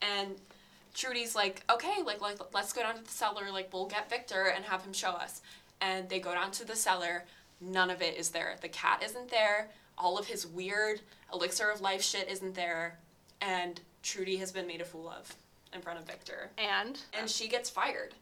[0.03, 0.35] and
[0.95, 3.53] Trudy's like, okay, like like let's go down to the cellar.
[3.53, 5.43] Like we'll get Victor and have him show us.
[5.81, 7.25] And they go down to the cellar.
[7.61, 8.57] None of it is there.
[8.61, 9.71] The cat isn't there.
[9.99, 11.03] All of his weird
[11.33, 12.99] elixir of life shit isn't there,
[13.43, 15.35] and Trudy has been made a fool of
[15.75, 18.15] in front of Victor, And and she gets fired.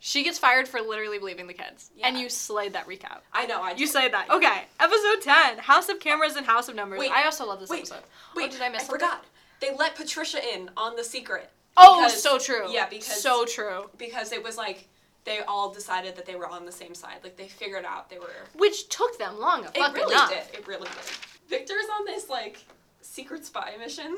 [0.00, 1.90] She gets fired for literally believing the kids.
[2.02, 3.20] And you slayed that recap.
[3.32, 3.62] I know.
[3.62, 4.30] I You slayed that.
[4.30, 7.00] Okay, episode 10 House of Cameras and House of Numbers.
[7.00, 8.00] Wait, I also love this Wait, episode.
[8.02, 9.00] Oh, wait, oh, did I miss I something?
[9.06, 9.24] forgot.
[9.60, 11.50] They let Patricia in on the secret.
[11.76, 12.70] Oh, Because- so true.
[12.70, 13.90] Yeah, because So true.
[13.98, 14.88] because it was like
[15.24, 17.16] they all decided that they were on the same side.
[17.24, 18.30] Like they figured out they were.
[18.54, 20.30] Which took them long It really enough.
[20.30, 20.58] did.
[20.60, 21.12] It really did.
[21.48, 22.58] Victor's on this like
[23.00, 24.16] secret spy mission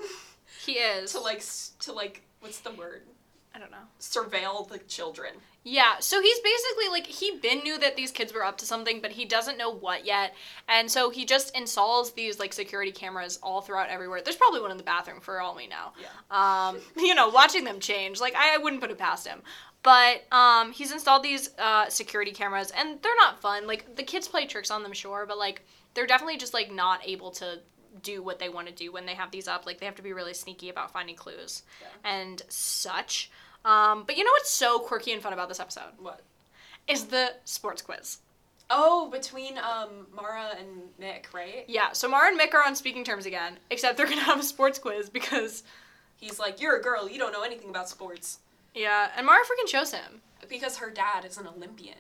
[0.64, 1.12] He is.
[1.12, 1.42] to like
[1.80, 3.02] to like what's the word?
[3.58, 3.78] I don't know.
[3.98, 5.32] surveil the children.
[5.64, 9.00] Yeah, so he's basically like he been knew that these kids were up to something,
[9.02, 10.32] but he doesn't know what yet.
[10.68, 14.20] And so he just installs these like security cameras all throughout everywhere.
[14.24, 15.88] There's probably one in the bathroom for all we know.
[16.00, 16.68] Yeah.
[16.68, 19.42] Um, you know, watching them change, like I, I wouldn't put it past him.
[19.82, 23.66] But um, he's installed these uh, security cameras, and they're not fun.
[23.66, 27.00] Like the kids play tricks on them, sure, but like they're definitely just like not
[27.06, 27.58] able to
[28.02, 29.66] do what they want to do when they have these up.
[29.66, 31.88] Like they have to be really sneaky about finding clues Yeah.
[32.10, 33.30] and such.
[33.64, 36.20] Um, but you know what's so quirky and fun about this episode What?
[36.86, 38.18] is the sports quiz.
[38.70, 41.64] Oh, between um Mara and Nick, right?
[41.68, 44.42] Yeah, so Mara and Mick are on speaking terms again, except they're gonna have a
[44.44, 45.62] sports quiz because
[46.16, 47.08] He's like, "You're a girl.
[47.08, 48.38] You don't know anything about sports."
[48.74, 50.20] yeah, and Mara freaking shows him.
[50.48, 51.96] Because her dad is an Olympian.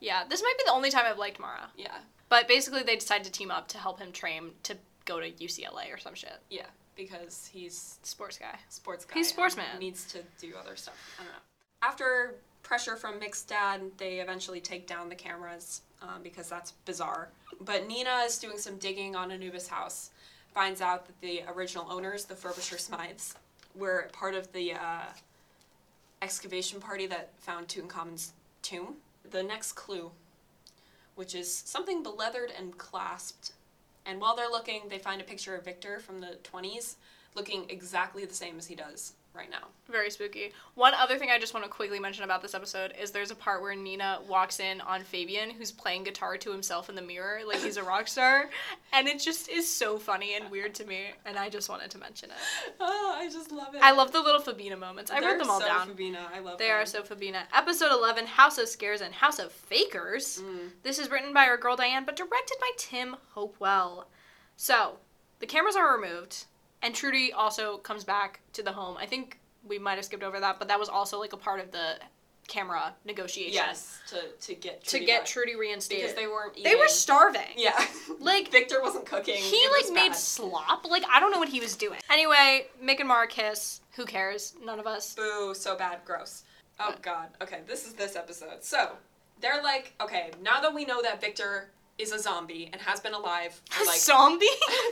[0.00, 1.68] Yeah, this might be the only time I've liked Mara.
[1.76, 1.98] Yeah.
[2.30, 5.92] But basically, they decide to team up to help him train to go to UCLA
[5.92, 6.38] or some shit.
[6.50, 6.66] Yeah.
[6.98, 8.58] Because he's Sports guy.
[8.68, 9.14] sports guy.
[9.14, 9.66] He's sportsman.
[9.78, 10.96] Needs to do other stuff.
[11.18, 11.38] I don't know.
[11.80, 12.34] After
[12.64, 17.28] pressure from Mick's dad, they eventually take down the cameras um, because that's bizarre.
[17.60, 20.10] But Nina is doing some digging on Anubis' house.
[20.52, 23.34] Finds out that the original owners, the Frobisher Smythes,
[23.76, 25.04] were part of the uh,
[26.20, 28.32] excavation party that found Tutankhamun's
[28.62, 28.96] tomb.
[29.30, 30.10] The next clue,
[31.14, 33.52] which is something beleathered and clasped.
[34.08, 36.96] And while they're looking, they find a picture of Victor from the 20s
[37.34, 39.68] looking exactly the same as he does right now.
[39.90, 40.52] Very spooky.
[40.74, 43.34] One other thing I just want to quickly mention about this episode is there's a
[43.36, 47.40] part where Nina walks in on Fabian, who's playing guitar to himself in the mirror,
[47.46, 48.50] like he's a rock star,
[48.92, 51.98] and it just is so funny and weird to me, and I just wanted to
[51.98, 52.36] mention it.
[52.80, 53.80] Oh, I just love it.
[53.82, 55.10] I love the little Fabina moments.
[55.10, 55.88] I They're wrote them all so down.
[55.88, 56.18] Fabina.
[56.34, 56.76] I love They them.
[56.76, 57.42] are so Fabina.
[57.54, 60.42] Episode 11, House of Scares and House of Fakers.
[60.42, 60.70] Mm.
[60.82, 64.08] This is written by our girl Diane, but directed by Tim Hopewell.
[64.56, 64.98] So,
[65.40, 66.46] the cameras are removed,
[66.82, 68.96] and Trudy also comes back to the home.
[68.98, 71.60] I think we might have skipped over that, but that was also like a part
[71.60, 71.94] of the
[72.46, 73.52] camera negotiation.
[73.52, 75.26] Yes, to to get To get back.
[75.26, 76.02] Trudy reinstated.
[76.04, 76.62] because they weren't.
[76.62, 77.42] They were starving.
[77.56, 77.78] Yeah,
[78.20, 79.36] Like, Victor wasn't cooking.
[79.36, 80.16] He like made bad.
[80.16, 80.86] slop.
[80.88, 81.98] Like I don't know what he was doing.
[82.10, 83.80] Anyway, Mick and Mara kiss.
[83.96, 84.54] Who cares?
[84.64, 85.14] None of us.
[85.14, 86.44] Boo, so bad, gross.
[86.80, 87.28] Oh god.
[87.42, 88.62] Okay, this is this episode.
[88.62, 88.92] So,
[89.40, 93.12] they're like, okay, now that we know that Victor is a zombie and has been
[93.14, 94.46] alive for like Zombie.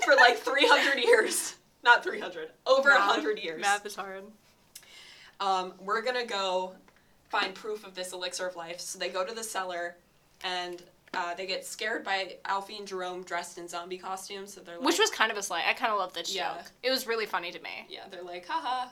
[0.05, 1.55] for like 300 years.
[1.87, 2.51] Not 300.
[2.67, 3.61] Over a Math- 100 years.
[3.63, 4.25] Math is hard.
[5.41, 6.73] Um, we're going to go
[7.31, 8.81] find proof of this elixir of life.
[8.81, 9.97] So they go to the cellar
[10.45, 10.83] and
[11.15, 14.53] uh, they get scared by Alfie and Jerome dressed in zombie costumes.
[14.53, 15.65] So they're like, Which was kind of a slight.
[15.69, 16.55] I kind of loved this Yeah.
[16.57, 16.67] joke.
[16.83, 17.87] It was really funny to me.
[17.89, 18.89] yeah, they're like, haha.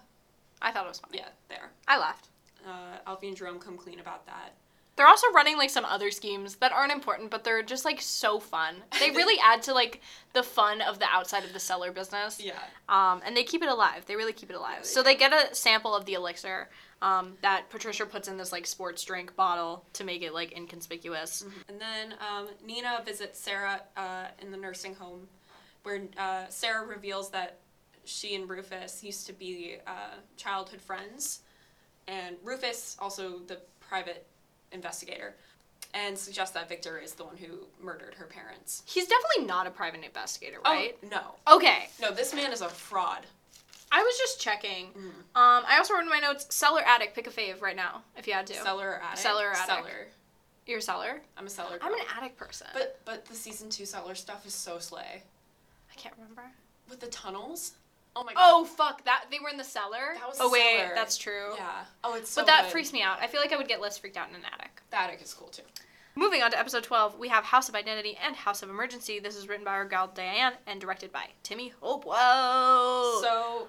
[0.62, 1.18] I thought it was funny.
[1.18, 1.70] Yeah, there.
[1.88, 2.28] I laughed.
[2.66, 4.54] Uh, Alfie and Jerome come clean about that.
[4.96, 8.38] They're also running like some other schemes that aren't important, but they're just like so
[8.38, 8.76] fun.
[9.00, 10.00] They really add to like
[10.34, 12.40] the fun of the outside of the cellar business.
[12.40, 12.52] Yeah.
[12.88, 14.06] Um, and they keep it alive.
[14.06, 14.76] They really keep it alive.
[14.76, 16.68] Yeah, they so they get a sample of the elixir
[17.02, 21.44] um, that Patricia puts in this like sports drink bottle to make it like inconspicuous.
[21.68, 25.26] And then um, Nina visits Sarah uh, in the nursing home,
[25.82, 27.58] where uh, Sarah reveals that
[28.04, 31.40] she and Rufus used to be uh, childhood friends,
[32.06, 34.26] and Rufus also the private
[34.74, 35.34] investigator,
[35.94, 37.46] and suggest that Victor is the one who
[37.82, 38.82] murdered her parents.
[38.84, 40.96] He's definitely not a private investigator, right?
[41.02, 41.88] Oh no, Okay.
[42.00, 43.26] no, this man is a fraud.
[43.92, 44.86] I was just checking.
[44.88, 45.00] Mm.
[45.40, 47.14] Um, I also wrote in my notes cellar attic.
[47.14, 48.54] Pick a fave right now if you had to.
[48.54, 49.18] Cellar or attic.
[49.18, 49.66] Cellar or attic.
[49.66, 50.06] Cellar.
[50.66, 51.20] You're a cellar.
[51.38, 51.78] I'm a cellar.
[51.80, 52.66] I'm an attic person.
[52.72, 55.22] But but the season two cellar stuff is so slay.
[55.92, 56.42] I can't remember.
[56.90, 57.72] With the tunnels.
[58.16, 58.40] Oh my god.
[58.42, 59.04] Oh fuck!
[59.04, 60.14] That they were in the cellar.
[60.14, 60.92] That was oh wait, cellar.
[60.94, 61.52] that's true.
[61.56, 61.84] Yeah.
[62.04, 62.72] Oh, it's so but that good.
[62.72, 63.18] freaks me out.
[63.20, 64.80] I feel like I would get less freaked out in an attic.
[64.90, 65.62] The attic is cool too.
[66.16, 69.18] Moving on to episode 12, we have House of Identity and House of Emergency.
[69.18, 73.20] This is written by our gal Diane and directed by Timmy Hopewell.
[73.20, 73.66] So,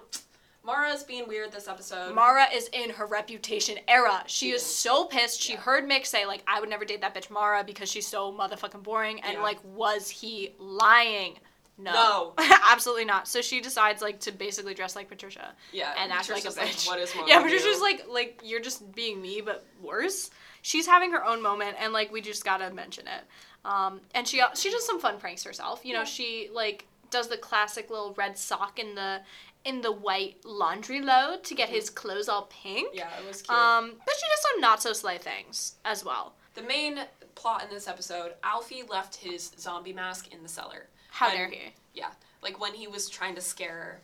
[0.64, 2.14] Mara's being weird this episode.
[2.14, 4.22] Mara is in her reputation era.
[4.28, 4.68] She She is is.
[4.68, 5.40] so pissed.
[5.42, 5.60] She Yeah.
[5.60, 8.84] heard Mick say, like, I would never date that bitch Mara because she's so motherfucking
[8.84, 9.20] boring.
[9.22, 9.42] And, Yeah.
[9.42, 11.40] like, was he lying?
[11.78, 11.92] No.
[11.92, 12.34] No.
[12.70, 13.28] Absolutely not.
[13.28, 16.86] So she decides, like, to basically dress like Patricia yeah, and act like a bitch.
[16.86, 20.30] what is wrong yeah, Patricia's like, like, you're just being me, but worse.
[20.62, 23.24] She's having her own moment, and, like, we just gotta mention it.
[23.64, 25.84] Um, and she she does some fun pranks herself.
[25.84, 26.04] You know, Yeah.
[26.04, 29.20] she, like, does the classic little red sock in the
[29.64, 32.88] in the white laundry load to get his clothes all pink.
[32.88, 32.98] Mm-hmm.
[32.98, 33.58] yeah, it was cute.
[33.58, 36.34] Um, but she does some not so slay things as well.
[36.54, 37.00] the main
[37.34, 40.86] plot in this episode, Alfie left his zombie mask in the cellar.
[41.16, 41.60] How dare he?
[41.94, 42.10] Yeah,
[42.42, 44.00] like when he was trying to scare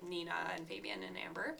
[0.00, 1.56] Nina and Fabian and Amber.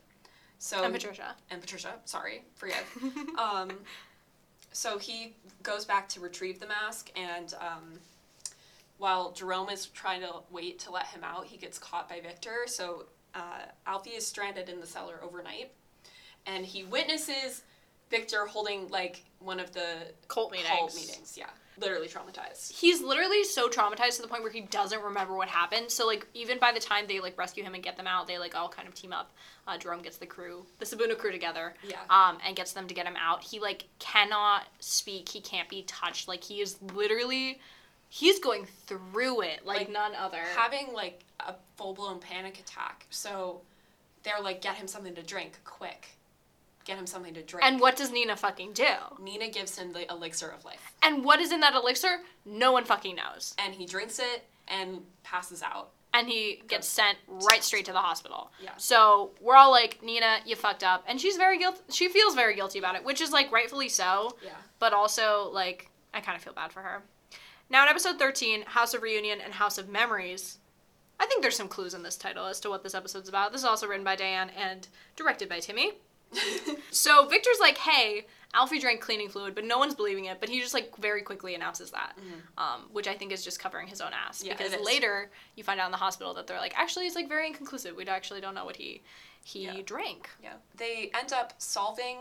[0.58, 1.34] So And Patricia.
[1.50, 2.84] and Patricia, sorry, forget.
[3.38, 3.70] um,
[4.72, 5.34] so he
[5.64, 7.98] goes back to retrieve the mask, and um,
[8.98, 12.58] while Jerome is trying to wait to let him out, he gets caught by Victor.
[12.66, 15.72] So uh, Alfie is stranded in the cellar overnight,
[16.46, 17.62] and he witnesses
[18.08, 20.68] Victor holding like one of the Cult meetings.
[20.70, 21.34] cult meetings.
[21.36, 21.46] Yeah,
[21.78, 22.72] literally traumatized.
[22.72, 25.90] He's literally so traumatized to the point where he doesn't remember what happened.
[25.90, 28.38] So like even by the time they like rescue him and get them out, they
[28.38, 29.32] like all kind of team up.
[29.66, 31.74] Uh, Jerome gets the crew, the Sibuna crew together.
[31.86, 32.00] Yeah.
[32.10, 33.42] Um, and gets them to get him out.
[33.42, 35.28] He like cannot speak.
[35.28, 36.28] He can't be touched.
[36.28, 37.60] Like he is literally,
[38.08, 40.42] he's going through it like, Like, none other.
[40.56, 43.06] Having like a full blown panic attack.
[43.10, 43.60] So
[44.22, 46.10] they're like, get him something to drink, quick.
[46.84, 47.64] Get him something to drink.
[47.66, 48.86] and what does Nina fucking do?
[49.20, 52.18] Nina gives him the elixir of life, And what is in that elixir?
[52.44, 53.54] No one fucking knows.
[53.58, 55.90] and he drinks it and passes out.
[56.14, 58.52] and he gets sent right straight to the hospital.
[58.62, 58.70] Yeah.
[58.76, 61.80] So we're all like, Nina, you fucked up, and she's very guilty.
[61.90, 64.36] She feels very guilty about it, which is like rightfully so.
[64.44, 64.50] Yeah.
[64.78, 67.02] But also like, I kind of feel bad for her.
[67.70, 70.58] Now in episode thirteen, House of Reunion and House of Memories.
[71.18, 73.52] I think there's some clues in this title as to what this episode's about.
[73.52, 75.92] This is also written by Diane and directed by Timmy.
[76.90, 80.40] So Victor's like, "Hey, Alfie drank cleaning fluid," but no one's believing it.
[80.40, 82.12] But he just like very quickly announces that,
[82.58, 84.38] um, which I think is just covering his own ass.
[84.38, 84.48] Mm-hmm.
[84.48, 87.28] Yeah, because later you find out in the hospital that they're like, actually, it's like
[87.28, 87.96] very inconclusive.
[87.96, 89.02] We actually don't know what he
[89.44, 89.80] he Yeah.
[89.84, 90.28] drank.
[90.42, 90.54] Yeah.
[90.76, 92.18] They end up solving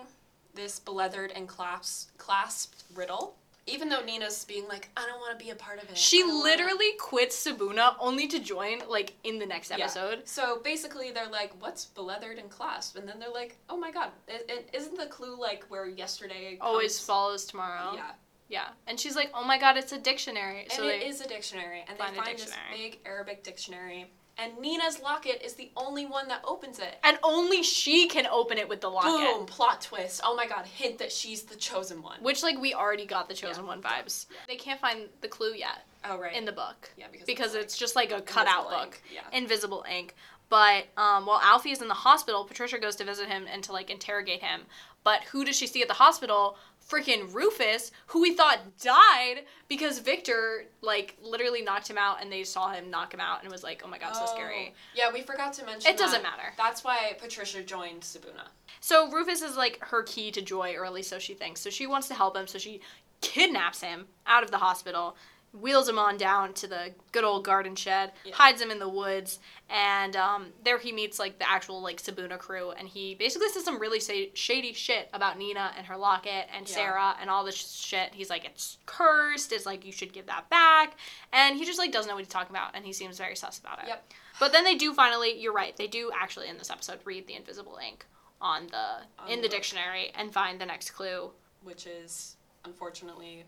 [0.55, 3.35] this beleathered and clasp, clasped riddle,
[3.71, 5.97] even though Nina's being like, I don't want to be a part of it.
[5.97, 9.85] She literally quits Sibuna only to join like in the next Yeah.
[9.85, 10.27] episode.
[10.27, 14.11] So basically, they're like, "What's beleathered and clasp?" And then they're like, "Oh my god,
[14.27, 17.93] it, it, isn't the clue like where yesterday Always comes- follows tomorrow.
[17.95, 18.11] Yeah,
[18.49, 18.67] Yeah.
[18.87, 20.63] And she's like, oh my god, it's a dictionary.
[20.63, 24.11] and so it they, is a dictionary, and they find this big Arabic dictionary,
[24.41, 26.97] and Nina's locket is the only one that opens it.
[27.03, 29.11] and only she can open it with the locket.
[29.11, 29.45] Boom!
[29.45, 30.21] Plot twist.
[30.23, 30.65] Oh my god!
[30.65, 32.17] Hint that she's the chosen one.
[32.21, 33.69] Which like we already got the chosen Yeah.
[33.69, 34.25] one vibes.
[34.31, 34.37] Yeah.
[34.47, 36.35] They can't find the clue yet Oh right.
[36.35, 36.89] in the book.
[36.97, 39.01] yeah, because because like, it's just like a cutout book, ink.
[39.13, 39.37] Yeah.
[39.37, 40.15] invisible ink.
[40.49, 43.71] But um, while Alfie is in the hospital, Patricia goes to visit him and to
[43.71, 44.61] like interrogate him.
[45.03, 46.57] But who does she see at the hospital?
[46.91, 52.43] Freaking Rufus, who we thought died because Victor like literally knocked him out, and they
[52.43, 54.77] saw him knock him out, and was like, "Oh my god, so scary." Oh.
[54.93, 55.89] Yeah, we forgot to mention.
[55.89, 56.53] It doesn't matter.
[56.57, 58.47] That's why Patricia joined Sibuna.
[58.81, 61.61] So Rufus is like her key to joy, or at least so she thinks.
[61.61, 62.81] So she wants to help him, so she
[63.21, 65.15] kidnaps him out of the hospital,
[65.53, 68.33] wheels him on down to the good old garden shed, Yeah.
[68.35, 69.39] hides him in the woods,
[69.69, 73.65] and um, there he meets like the actual like Sibuna crew, and he basically says
[73.65, 73.99] some really
[74.33, 76.73] shady shit about Nina and her locket and Yeah.
[76.75, 78.13] Sarah and all this shit.
[78.13, 79.51] He's like, it's cursed.
[79.51, 80.95] It's like you should give that back,
[81.33, 83.59] and he just like doesn't know what he's talking about, and he seems very sus
[83.59, 83.87] about it.
[83.87, 84.13] Yep.
[84.39, 85.37] But then they do finally.
[85.39, 85.75] You're right.
[85.75, 88.05] They do actually in this episode read the invisible ink
[88.39, 88.77] on the
[89.23, 91.31] On in the the dictionary and find the next clue.
[91.63, 93.43] which is unfortunately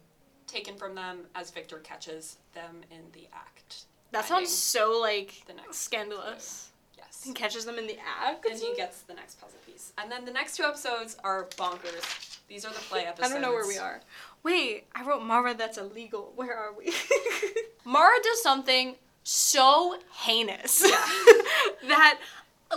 [0.53, 3.85] taken from them as Victor catches them in the act.
[4.11, 6.69] That sounds so like the next scandalous.
[6.97, 7.23] Yes.
[7.25, 8.45] He catches them in the act.
[8.45, 9.91] And he gets the next puzzle piece.
[9.97, 12.37] And then the next two episodes are bonkers.
[12.47, 13.31] These are the play episodes.
[13.31, 14.01] I don't know where we are.
[14.43, 15.55] Wait, I wrote Mara.
[15.55, 16.31] That's illegal.
[16.35, 16.93] Where are we?
[17.85, 21.87] Mara does something so heinous Yeah.
[21.87, 22.19] that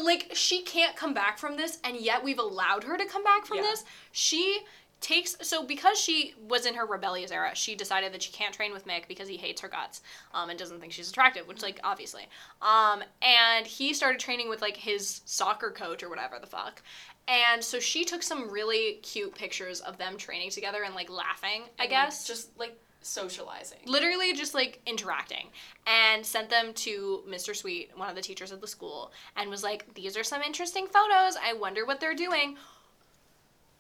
[0.01, 3.45] like she can't come back from this and yet we've allowed her to come back
[3.47, 3.62] from Yeah.
[3.64, 4.61] this she
[5.07, 8.73] takes so because she was in her rebellious era she decided that she can't train
[8.73, 10.01] with mick because he hates her guts
[10.35, 12.23] um, and doesn't think she's attractive which like obviously
[12.61, 16.83] um, and he started training with like his soccer coach or whatever the fuck
[17.29, 21.63] and so she took some really cute pictures of them training together and like laughing
[21.79, 23.79] i And, like, guess just like socializing.
[23.87, 25.47] literally just like interacting
[25.87, 27.55] and sent them to Mr.
[27.55, 30.89] Sweet, one of the teachers at the school, and was like, These are some interesting
[30.89, 31.37] photos.
[31.41, 32.57] I wonder what they're doing.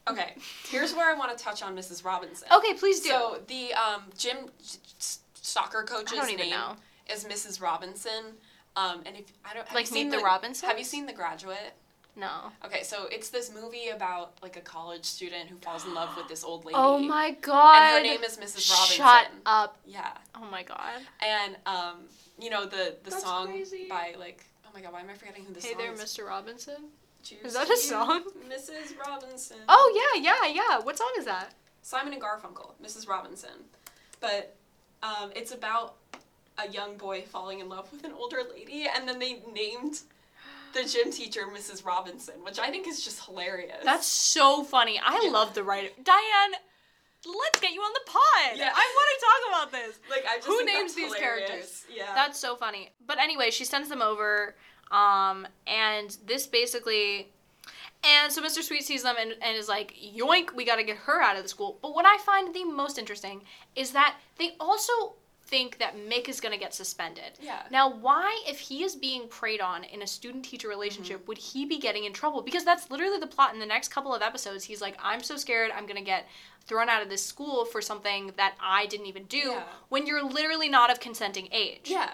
[0.08, 0.34] Okay,
[0.68, 2.04] here's where I want to touch on Mrs.
[2.04, 2.48] Robinson.
[2.54, 3.08] Okay, please do.
[3.10, 6.76] So the um, gym s- soccer coach's I don't even name know.
[7.12, 7.60] is Mrs.
[7.60, 8.34] Robinson.
[8.76, 11.06] Um, and if I don't have Like you seen Meet the Robinson, Have you seen
[11.06, 11.72] The Graduate?
[12.14, 12.50] No.
[12.64, 16.28] Okay, so it's this movie about like a college student who falls in love with
[16.28, 16.76] this old lady.
[16.78, 17.76] Oh my god.
[17.82, 18.70] And her name is Mrs.
[18.70, 18.96] Robinson.
[18.96, 19.76] Shut up.
[19.86, 21.00] Yeah, Oh my god.
[21.20, 21.96] and um,
[22.38, 23.86] you know the the That's song crazy.
[23.88, 26.00] by like oh my god, why am I forgetting who the Hey song there, is?
[26.00, 26.26] Mr.
[26.26, 26.84] Robinson.
[27.44, 28.24] Is that a song?
[28.48, 28.98] Mrs.
[28.98, 29.56] Robinson.
[29.68, 30.78] Oh yeah, yeah, yeah.
[30.78, 31.54] What song is that?
[31.82, 33.08] Simon and Garfunkel, Mrs.
[33.08, 33.50] Robinson.
[34.20, 34.56] But
[35.02, 35.96] um, it's about
[36.58, 40.00] a young boy falling in love with an older lady, and then they named
[40.72, 41.84] the gym teacher Mrs.
[41.84, 43.84] Robinson, which I think is just hilarious.
[43.84, 44.98] That's so funny.
[45.04, 45.30] I Yeah.
[45.30, 45.88] love the writer.
[46.02, 46.52] Diane,
[47.24, 48.56] let's get you on the pod.
[48.58, 48.72] Yeah.
[48.74, 49.98] I want to talk about this.
[50.10, 51.48] like I just Who names these hilarious.
[51.48, 51.84] characters?
[51.94, 52.14] Yeah.
[52.14, 52.90] That's so funny.
[53.06, 54.54] But anyway, she sends them over,
[54.90, 57.28] um, and this basically.
[58.04, 58.62] And so Mr.
[58.62, 61.48] Sweet sees them and, and is like, yoink, we gotta get her out of the
[61.48, 61.78] school.
[61.82, 63.42] But what I find the most interesting
[63.74, 65.14] is that they also
[65.46, 67.32] think that Mick is gonna get suspended.
[67.40, 67.62] Yeah.
[67.70, 71.26] Now, why, if he is being preyed on in a student teacher relationship, Mm-hmm.
[71.28, 72.42] would he be getting in trouble?
[72.42, 74.62] Because that's literally the plot in the next couple of episodes.
[74.64, 76.26] He's like, I'm so scared I'm gonna get
[76.66, 79.62] thrown out of this school for something that I didn't even do Yeah.
[79.88, 81.82] when you're literally not of consenting age.
[81.86, 82.10] Yeah.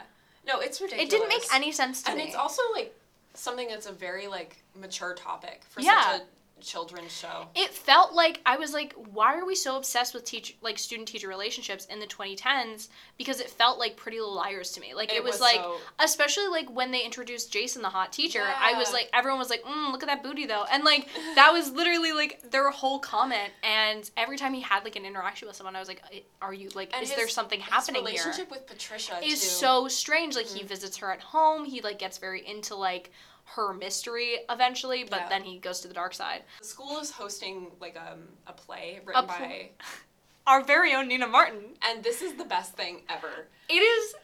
[0.47, 1.07] No, it's ridiculous.
[1.07, 2.23] It didn't make any sense to and me.
[2.23, 2.95] And it's also like
[3.35, 6.13] something that's a very like mature topic for Yeah.
[6.13, 6.25] such a
[6.63, 7.49] children's show.
[7.55, 11.09] it felt like I was like, why are we so obsessed with teach like student
[11.09, 12.89] teacher relationships in the 2010s?
[13.19, 14.95] Because it felt like Pretty Little Liars to me.
[14.95, 18.13] Like it, It was, was like, so- especially like when they introduced Jason the hot
[18.13, 21.09] teacher, I was like, everyone was like, mm, look at that booty though, and like
[21.35, 23.51] that was literally like their whole comment.
[23.63, 26.03] And every time he had like an interaction with someone, I was like,
[26.41, 28.11] are you like, And is there his- something His happening here?
[28.13, 29.47] relationship with Patricia is too.
[29.47, 30.37] so strange.
[30.37, 31.65] Like he visits her at home.
[31.65, 33.11] He like gets very into like
[33.45, 35.29] her mystery eventually, but Yeah.
[35.29, 36.43] then he goes to the dark side.
[36.61, 39.71] The school is hosting like um, a play written pl- by,
[40.47, 41.77] Our very own Nina Martin.
[41.83, 43.47] and this is the best thing ever.
[43.69, 44.15] It is.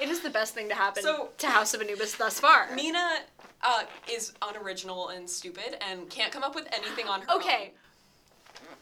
[0.00, 2.68] It is the best thing to happen So- to House of Anubis thus far.
[2.74, 3.18] Mina
[3.62, 7.62] uh, is unoriginal and stupid and can't come up with anything on her okay.
[7.64, 7.70] own.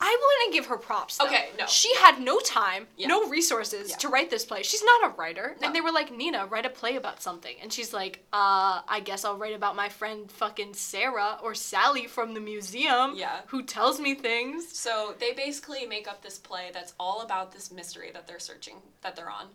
[0.01, 1.17] I wouldn't give her props.
[1.19, 1.27] Though.
[1.27, 1.67] Okay, no.
[1.67, 3.09] She had no time, Yeah.
[3.09, 3.97] no resources Yeah.
[3.97, 4.63] to write this play.
[4.63, 5.57] She's not a writer.
[5.61, 5.67] No.
[5.67, 7.57] And they were like, Nina, write a play about something.
[7.63, 12.07] And she's like, uh, I guess I'll write about my friend fucking Sarah or Sally
[12.07, 13.15] from the museum.
[13.17, 13.41] Yeah.
[13.49, 14.79] Who tells me things.
[14.79, 18.83] So they basically make up this play that's all about this mystery that they're searching,
[19.03, 19.49] that they're on,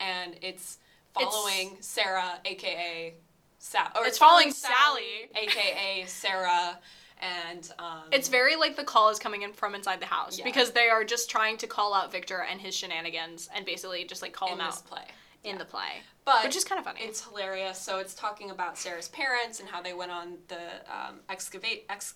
[0.00, 0.78] and it's
[1.14, 3.14] following Sarah, aka
[3.58, 5.30] Sa- or It's following Sally.
[5.34, 6.78] aka Sarah,
[7.20, 10.44] and um, It's very like the call is coming in from inside the house Yeah.
[10.44, 14.22] because they are just trying to call out Victor and his shenanigans and basically just
[14.22, 15.04] like call in him this out play.
[15.44, 15.58] in Yeah.
[15.58, 16.02] the play.
[16.24, 17.00] But Which is kind of funny.
[17.02, 17.78] It's hilarious.
[17.78, 20.58] So it's talking about Sarah's parents and how they went on the
[20.92, 22.14] um, excavate ex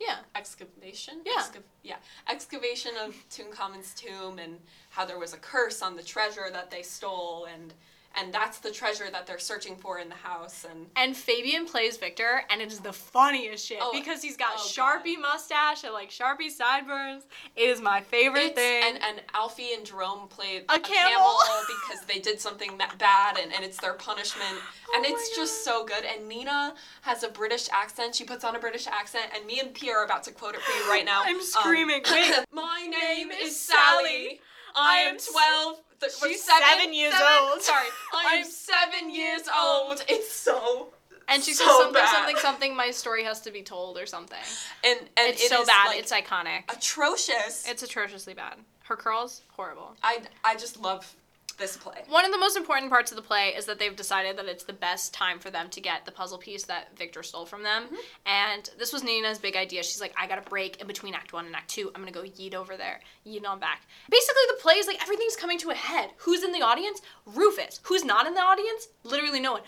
[0.00, 0.18] yeah.
[0.36, 1.20] excavation.
[1.26, 1.32] Yeah.
[1.42, 1.96] Exca- yeah,
[2.30, 4.58] excavation of Tutankhamun's tomb and
[4.90, 7.74] how there was a curse on the treasure that they stole and
[8.16, 11.96] and that's the treasure that they're searching for in the house and And Fabian plays
[11.96, 15.92] Victor, and it is the funniest shit Oh, because he's got oh, Sharpie mustache and
[15.92, 17.24] like Sharpie sideburns.
[17.56, 18.82] It is my favorite it's, thing.
[18.84, 21.36] and and Alfie and Jerome played A camel.
[21.86, 25.64] because they did something bad and, and it's their punishment and Oh my it's just
[25.64, 29.46] so good and Nina has a British accent she puts on a British accent and
[29.46, 32.02] me and Pia are about to quote it for you right now I'm Um, screaming.
[32.10, 32.32] Wait.
[32.52, 34.40] my name is Sally.
[34.74, 37.62] I am 12 She's seven years old.
[37.62, 40.92] sorry I'm I'm seven years old it's so
[41.30, 42.14] and she so says something, bad.
[42.14, 42.76] something, something.
[42.76, 44.38] My story has to be told, or something.
[44.82, 45.88] and and It's it so is, bad.
[45.88, 46.62] like, it's iconic.
[46.74, 48.54] atrocious It's atrociously bad.
[48.84, 49.94] Her curls, horrible.
[50.02, 51.14] I I just love
[51.58, 54.36] this play One of the most important parts of the play is that they've decided
[54.38, 57.46] that it's the best time for them to get the puzzle piece that Victor stole
[57.46, 57.84] from them.
[57.86, 57.94] Mm-hmm.
[58.26, 59.82] And this was Nina's big idea.
[59.82, 61.90] She's like, I got a break in between Act One and Act Two.
[61.94, 63.82] I'm gonna go yeet over there, yeet on back.
[64.10, 66.10] Basically, the play is like everything's coming to a head.
[66.18, 67.02] Who's in the audience?
[67.26, 67.80] Rufus.
[67.84, 68.88] Who's not in the audience?
[69.04, 69.62] Literally no one.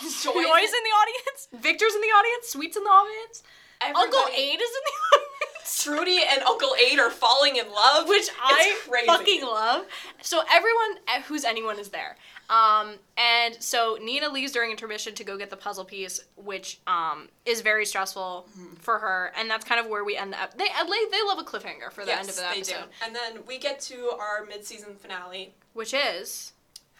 [0.00, 1.48] Joy's in the audience.
[1.52, 2.48] Victor's in the audience.
[2.48, 3.42] Sweet's in the audience.
[3.84, 5.31] Uncle Everybody- Ade is in the audience.
[5.80, 9.86] Trudy and Uncle Ade are falling in love, which I fucking love.
[10.22, 12.16] So everyone eh, who's anyone is there.
[12.50, 17.28] Um, and so Nina leaves during intermission to go get the puzzle piece, which um,
[17.46, 18.74] is very stressful Mm-hmm.
[18.76, 20.56] for her, and that's kind of where we end up.
[20.58, 23.06] They they, they love a cliffhanger for the yes, end of the they episode, do.
[23.06, 26.51] And then we get to our mid-season finale, which is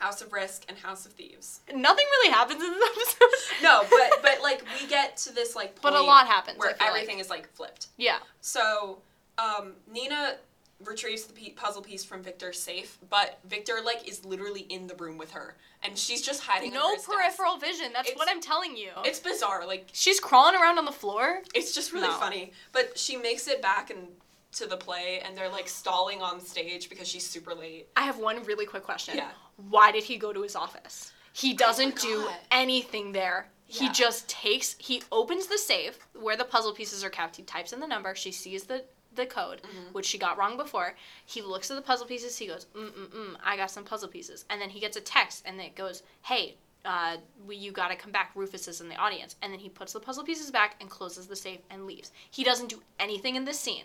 [0.03, 1.61] House of Risk and House of Thieves.
[1.73, 3.63] nothing really happens in this episode.
[3.63, 6.71] No, but but like we get to this like point But a lot happens, where
[6.71, 6.89] feel like.
[6.89, 7.87] everything is like flipped.
[7.97, 8.99] yeah, So
[9.39, 10.37] um, Nina
[10.85, 15.17] retrieves the puzzle piece from Victor's safe, but Victor like is literally in the room
[15.19, 16.73] with her, and she's just hiding.
[16.73, 17.11] no his desk.
[17.11, 17.93] peripheral vision.
[17.93, 18.91] That's It's- what I'm telling you.
[19.05, 19.65] It's bizarre.
[19.67, 21.43] Like She's crawling around on the floor.
[21.55, 22.15] It's just really No.
[22.19, 22.53] funny.
[22.73, 24.09] But she makes it back and
[24.53, 27.89] to the play and they're like stalling on stage because she's super late.
[27.97, 29.17] I have one really quick question.
[29.17, 29.31] Yeah.
[29.71, 31.13] Why did he go to his office?
[31.33, 33.49] He doesn't do anything there.
[33.69, 33.81] Yeah.
[33.81, 37.37] He just takes he opens the safe where the puzzle pieces are kept.
[37.37, 38.15] He types in the number.
[38.15, 38.85] She sees the
[39.15, 39.93] the code, Mm-hmm.
[39.93, 40.95] which she got wrong before.
[41.27, 42.37] He looks at the puzzle pieces.
[42.39, 43.37] He goes, mm mm mm.
[43.45, 46.57] I got some puzzle pieces, and then he gets a text, and it goes, Hey,
[46.87, 48.31] uh, we, you gotta come back.
[48.35, 51.27] Rufus is in the audience, and then he puts the puzzle pieces back and closes
[51.27, 52.11] the safe and leaves.
[52.31, 53.85] He doesn't do anything in this scene.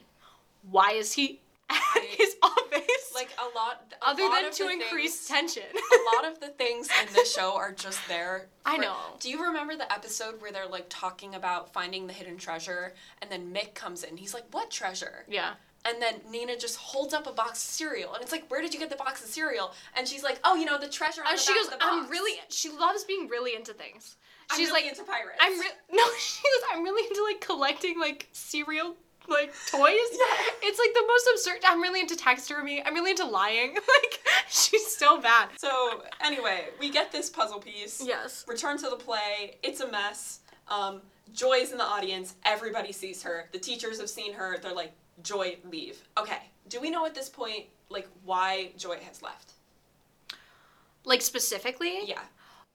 [0.70, 1.40] Why is he
[1.70, 3.12] at I- his office?
[3.16, 5.64] Like a lot a other lot than to increase things- tension.
[5.74, 8.48] a lot of the things in this show are just there.
[8.66, 8.96] I know.
[9.20, 13.32] Do you remember the episode where they're like talking about finding the hidden treasure and
[13.32, 14.18] then Mick comes in?
[14.18, 15.54] He's like, "What treasure?" yeah.
[15.86, 18.74] And then Nina just holds up a box of cereal and it's like, "Where did
[18.74, 21.28] you get the box of cereal?" And she's like, "Oh, you know, the treasure on
[21.28, 22.40] Uh, the she goes, of the box." I'm really.
[22.50, 24.18] She loves being really into things.
[24.52, 25.40] I'm She's really like, into pirates.
[25.42, 26.04] I'm re- no.
[26.20, 28.96] She goes, I'm really into like collecting like cereal
[29.30, 30.10] like toys.
[30.64, 31.60] It's like the most absurd.
[31.66, 32.84] I'm really into taxidermy.
[32.84, 33.76] I'm really into lying.
[33.88, 34.20] Like
[34.50, 35.50] she's so bad.
[35.58, 38.04] So anyway, we get this puzzle piece.
[38.06, 38.46] Yes.
[38.48, 39.58] Return to the play.
[39.64, 40.42] It's a mess.
[40.68, 41.02] Um,
[41.34, 42.36] Joy's in the audience.
[42.46, 43.50] Everybody sees her.
[43.52, 44.58] The teachers have seen her.
[44.62, 44.92] They're like,
[45.24, 46.02] Joy, leave.
[46.18, 46.40] Okay.
[46.70, 49.54] Do we know at this point, like, why Joy has left?
[51.06, 52.02] Like specifically?
[52.06, 52.22] Yeah.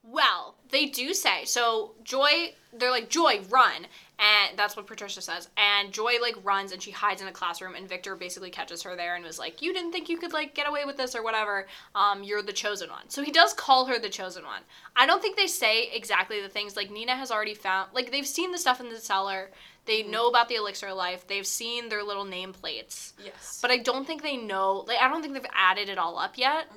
[0.02, 1.92] Well, they do say so.
[2.02, 3.86] Joy, they're like Joy, run,
[4.22, 5.48] and that's what Patricia says.
[5.56, 8.94] And Joy like runs and she hides in a classroom, and Victor basically catches her
[8.94, 11.24] there and was like, "You didn't think you could like get away with this or
[11.24, 11.66] whatever.
[11.96, 14.62] Um, you're the chosen one." So he does call her the chosen one.
[14.94, 17.90] I don't think they say exactly the things like Nina has already found.
[17.92, 19.50] Like they've seen the stuff in the cellar.
[19.86, 21.26] They know about the elixir of life.
[21.26, 23.14] They've seen their little nameplates.
[23.24, 23.58] Yes.
[23.60, 24.84] But I don't think they know.
[24.86, 26.70] Like I don't think they've added it all up yet.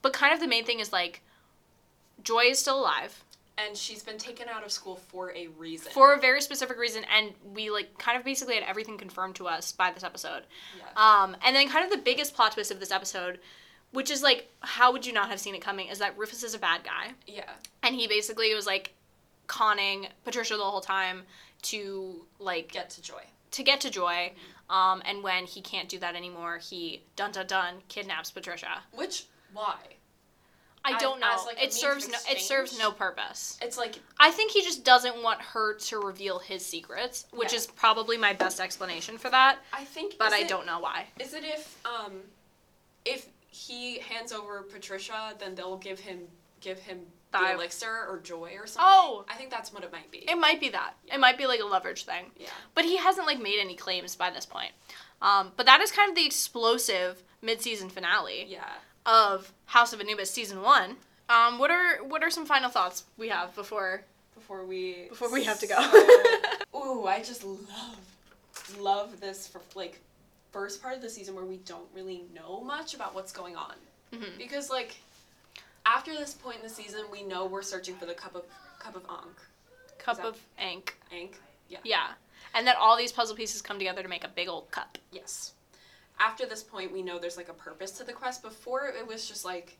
[0.00, 1.20] But kind of the main thing is like,
[2.22, 3.22] Joy is still alive
[3.58, 5.90] and she's been taken out of school for a reason.
[5.92, 9.46] for a very specific reason, and we like kind of basically had everything confirmed to
[9.48, 10.42] us by this episode.
[10.78, 10.84] Yeah.
[10.96, 13.38] Um, and then kind of the biggest plot twist of this episode,
[13.92, 15.88] which is like, how would you not have seen it coming?
[15.88, 17.50] Is that Rufus is a bad guy, yeah.
[17.82, 18.92] and he basically was like
[19.46, 21.22] conning Patricia the whole time
[21.62, 23.22] to like Get to Joy.
[23.52, 24.32] to get to Joy.
[24.68, 28.82] Um, and when he can't do that anymore, he dun dun dun kidnaps Patricia.
[28.92, 29.76] Which why?
[30.94, 31.32] I don't know.
[31.34, 32.16] as, like, it serves no.
[32.30, 33.58] It serves no purpose.
[33.60, 37.58] It's like I think he just doesn't want her to reveal his secrets, which Yeah.
[37.58, 39.58] is probably my best explanation for that.
[39.72, 40.16] I think.
[40.18, 41.06] But I it- don't know why.
[41.18, 42.20] Is it if um,
[43.04, 46.28] if he hands over Patricia, then they'll give him
[46.60, 47.00] give him
[47.32, 48.82] the elixir or Joy or something?
[48.82, 49.24] Oh.
[49.28, 50.18] I think that's what it might be.
[50.18, 50.94] It might be that.
[51.12, 52.30] It might be like a leverage thing.
[52.38, 52.48] yeah.
[52.74, 54.72] But he hasn't like made any claims by this point.
[55.20, 58.64] Um, but that is kind of the explosive mid-season finale Yeah.
[59.06, 60.96] Of House of Anubis season one.
[61.28, 64.02] Um, what are what are some final thoughts we have before
[64.34, 65.80] Before we before we have to go?
[66.72, 67.96] So- ooh, I just love
[68.78, 70.00] love this for like
[70.52, 73.74] first part of the season where we don't really know much about what's going on
[74.12, 74.38] Mhm.
[74.38, 74.96] because like
[75.84, 78.42] after this point in the season we know we're searching for the cup of
[78.78, 79.38] cup of ankh
[79.98, 80.96] Cup of ink.
[81.12, 81.38] ankh
[81.68, 82.06] yeah Yeah.
[82.54, 84.98] And that all these puzzle pieces come together to make a big old cup.
[85.12, 85.52] yes
[86.18, 89.26] after this point we know there's like a purpose to the quest before it was
[89.28, 89.78] just like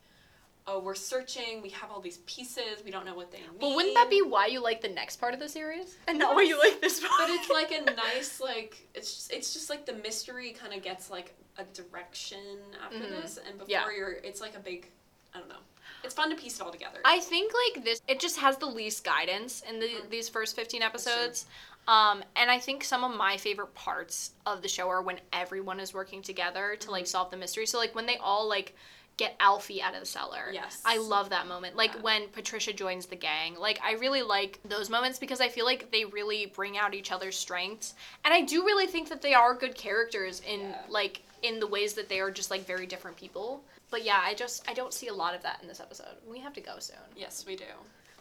[0.66, 3.74] oh we're searching we have all these pieces we don't know what they mean But
[3.74, 5.97] wouldn't that be why you like the next part of the series?
[6.09, 7.12] And not why you like this part?
[7.18, 10.82] but it's like a nice like it's just, it's just like the mystery kind of
[10.82, 13.22] gets like a direction after Mhm.
[13.22, 13.87] this and before Yeah.
[13.97, 14.91] you're it's like a big
[15.34, 15.57] i don't know
[16.05, 18.66] it's fun to piece it all together I think like this, it just has the
[18.66, 20.11] least guidance in the Mhm.
[20.11, 21.47] these first fifteen episodes.
[21.89, 25.78] Um, and I think some of my favorite parts of the show are when everyone
[25.80, 27.66] is working together to like solve the mystery.
[27.66, 28.74] So like when they all like
[29.16, 30.51] get Alfie out of the cellar.
[30.53, 30.82] Yes.
[30.84, 31.74] I love that moment.
[31.76, 32.01] Like Yeah.
[32.03, 33.55] when Patricia joins the gang.
[33.57, 37.12] Like I really like those moments because I feel like they really bring out each
[37.12, 37.95] other's strengths.
[38.24, 40.82] And I do really think that they are good characters in Yeah.
[40.89, 43.62] like in the ways that they are just like very different people.
[43.91, 46.16] But yeah, I just I don't see a lot of that in this episode.
[46.28, 46.97] We have to go soon.
[47.16, 47.64] yes we do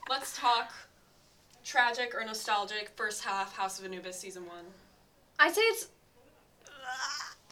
[0.10, 0.72] let's talk
[1.66, 4.66] tragic or nostalgic first half house of anubis season one
[5.38, 5.88] I'd say it's.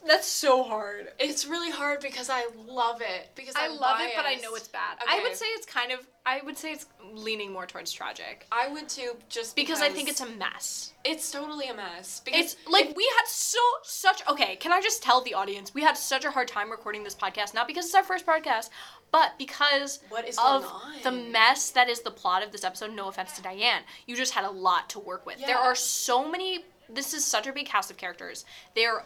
[0.06, 1.08] That's so hard.
[1.20, 4.56] it's really hard because i love it because I I'm love it, but I know
[4.56, 4.98] it's bad.
[5.02, 5.18] Okay.
[5.20, 6.00] I would say it's kind of.
[6.26, 10.08] I would say it's leaning more towards tragic i would too just because I think
[10.10, 10.94] it's a mess.
[11.04, 14.26] it's totally a mess because It's like we had so such.
[14.30, 17.16] Okay, can I just tell the audience we had such a hard time recording this
[17.16, 18.70] podcast, not because it's our first podcast,
[19.12, 20.66] but because what is of
[21.04, 22.94] the mess that is the plot of this episode.
[22.94, 25.40] No offense to Diane, you just had a lot to work with.
[25.46, 26.66] There are so many.
[26.90, 28.46] This is such a big cast of characters.
[28.76, 29.04] They're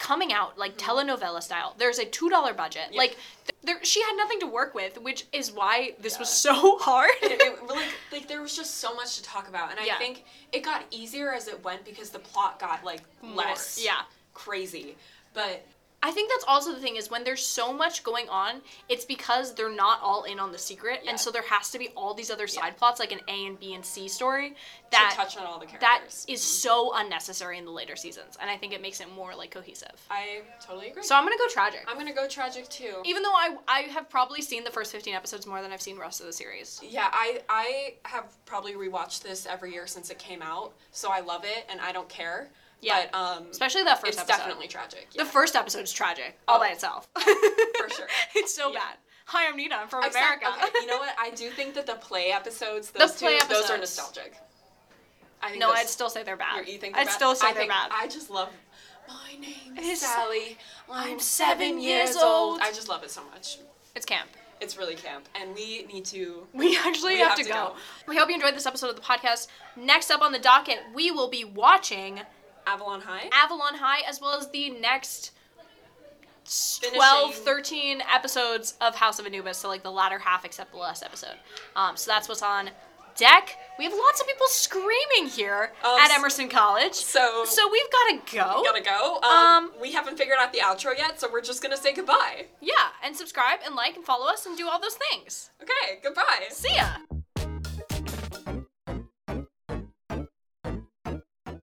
[0.00, 0.90] coming out like mm-hmm.
[0.98, 1.76] telenovela style.
[1.78, 2.88] There's a two dollar budget.
[2.90, 2.98] Yeah.
[2.98, 3.10] Like
[3.46, 7.10] th- there, she had nothing to work with, which is why this was so hard.
[7.22, 9.98] it, it really like there was just so much to talk about and i Yeah.
[9.98, 14.02] think it got easier as it went because the plot got like More- less yeah.
[14.34, 14.96] crazy
[15.34, 15.64] but
[16.02, 19.54] I think that's also the thing is when there's so much going on, it's because
[19.54, 21.10] they're not all in on the secret, Yeah.
[21.10, 22.62] and so there has to be all these other Yeah.
[22.62, 24.56] side plots, like an A and B and C story, to
[24.92, 26.48] that touch on all the that characters is mm-hmm.
[26.68, 29.92] so unnecessary in the later seasons, and I think it makes it more like cohesive.
[30.10, 31.84] i totally agree So I'm gonna go tragic.
[31.86, 35.14] i'm gonna go tragic too Even though I I have probably seen the first 15
[35.14, 36.80] episodes more than I've seen the rest of the series.
[36.82, 41.20] yeah i i have probably rewatched this every year since it came out so i
[41.20, 42.50] love it and i don't care
[42.82, 43.06] Yeah.
[43.10, 44.36] but um Especially that first it's episode.
[44.38, 46.60] definitely tragic The first episode is tragic all Oh.
[46.60, 47.08] by itself.
[47.18, 48.06] For sure.
[48.34, 48.78] It's so Yeah.
[48.80, 48.96] bad.
[49.26, 49.76] Hi, I'm Nina.
[49.76, 50.46] I'm from Except- America.
[50.66, 53.70] okay, you know what i do think that the play episodes those play two those
[53.70, 54.34] are nostalgic
[55.42, 56.68] I think no, those- I'd still say they're bad.
[56.68, 57.12] You- think I'd bad?
[57.14, 57.90] still say I they're think- bad.
[57.92, 58.50] I just love.
[59.08, 60.58] My name is Sally.
[60.90, 62.60] I'm, I'm seven years old.
[62.60, 63.58] I just love it so much.
[63.96, 64.28] It's camp.
[64.60, 66.46] It's really camp, and we need to.
[66.52, 67.54] We actually We have, have to, to go.
[67.54, 67.76] go.
[68.06, 69.48] We hope you enjoyed this episode of the podcast.
[69.76, 72.20] Next up on the docket, we will be watching
[72.70, 73.28] Avalon High.
[73.32, 75.32] Avalon High, as well as the next
[76.94, 81.02] 12, 13 episodes of House of Anubis, so like the latter half except the last
[81.02, 81.36] episode.
[81.76, 82.70] Um, so that's what's on
[83.16, 83.56] deck.
[83.78, 86.94] We have lots of people screaming here Um, at Emerson College.
[86.94, 88.62] So, So we've got to go.
[88.64, 89.20] gotta go.
[89.22, 92.46] Um, Um, we haven't figured out the outro yet, so we're just gonna say goodbye.
[92.60, 95.50] Yeah, and subscribe and like and follow us and do all those things.
[95.62, 96.46] Okay, goodbye.
[96.50, 96.88] See ya.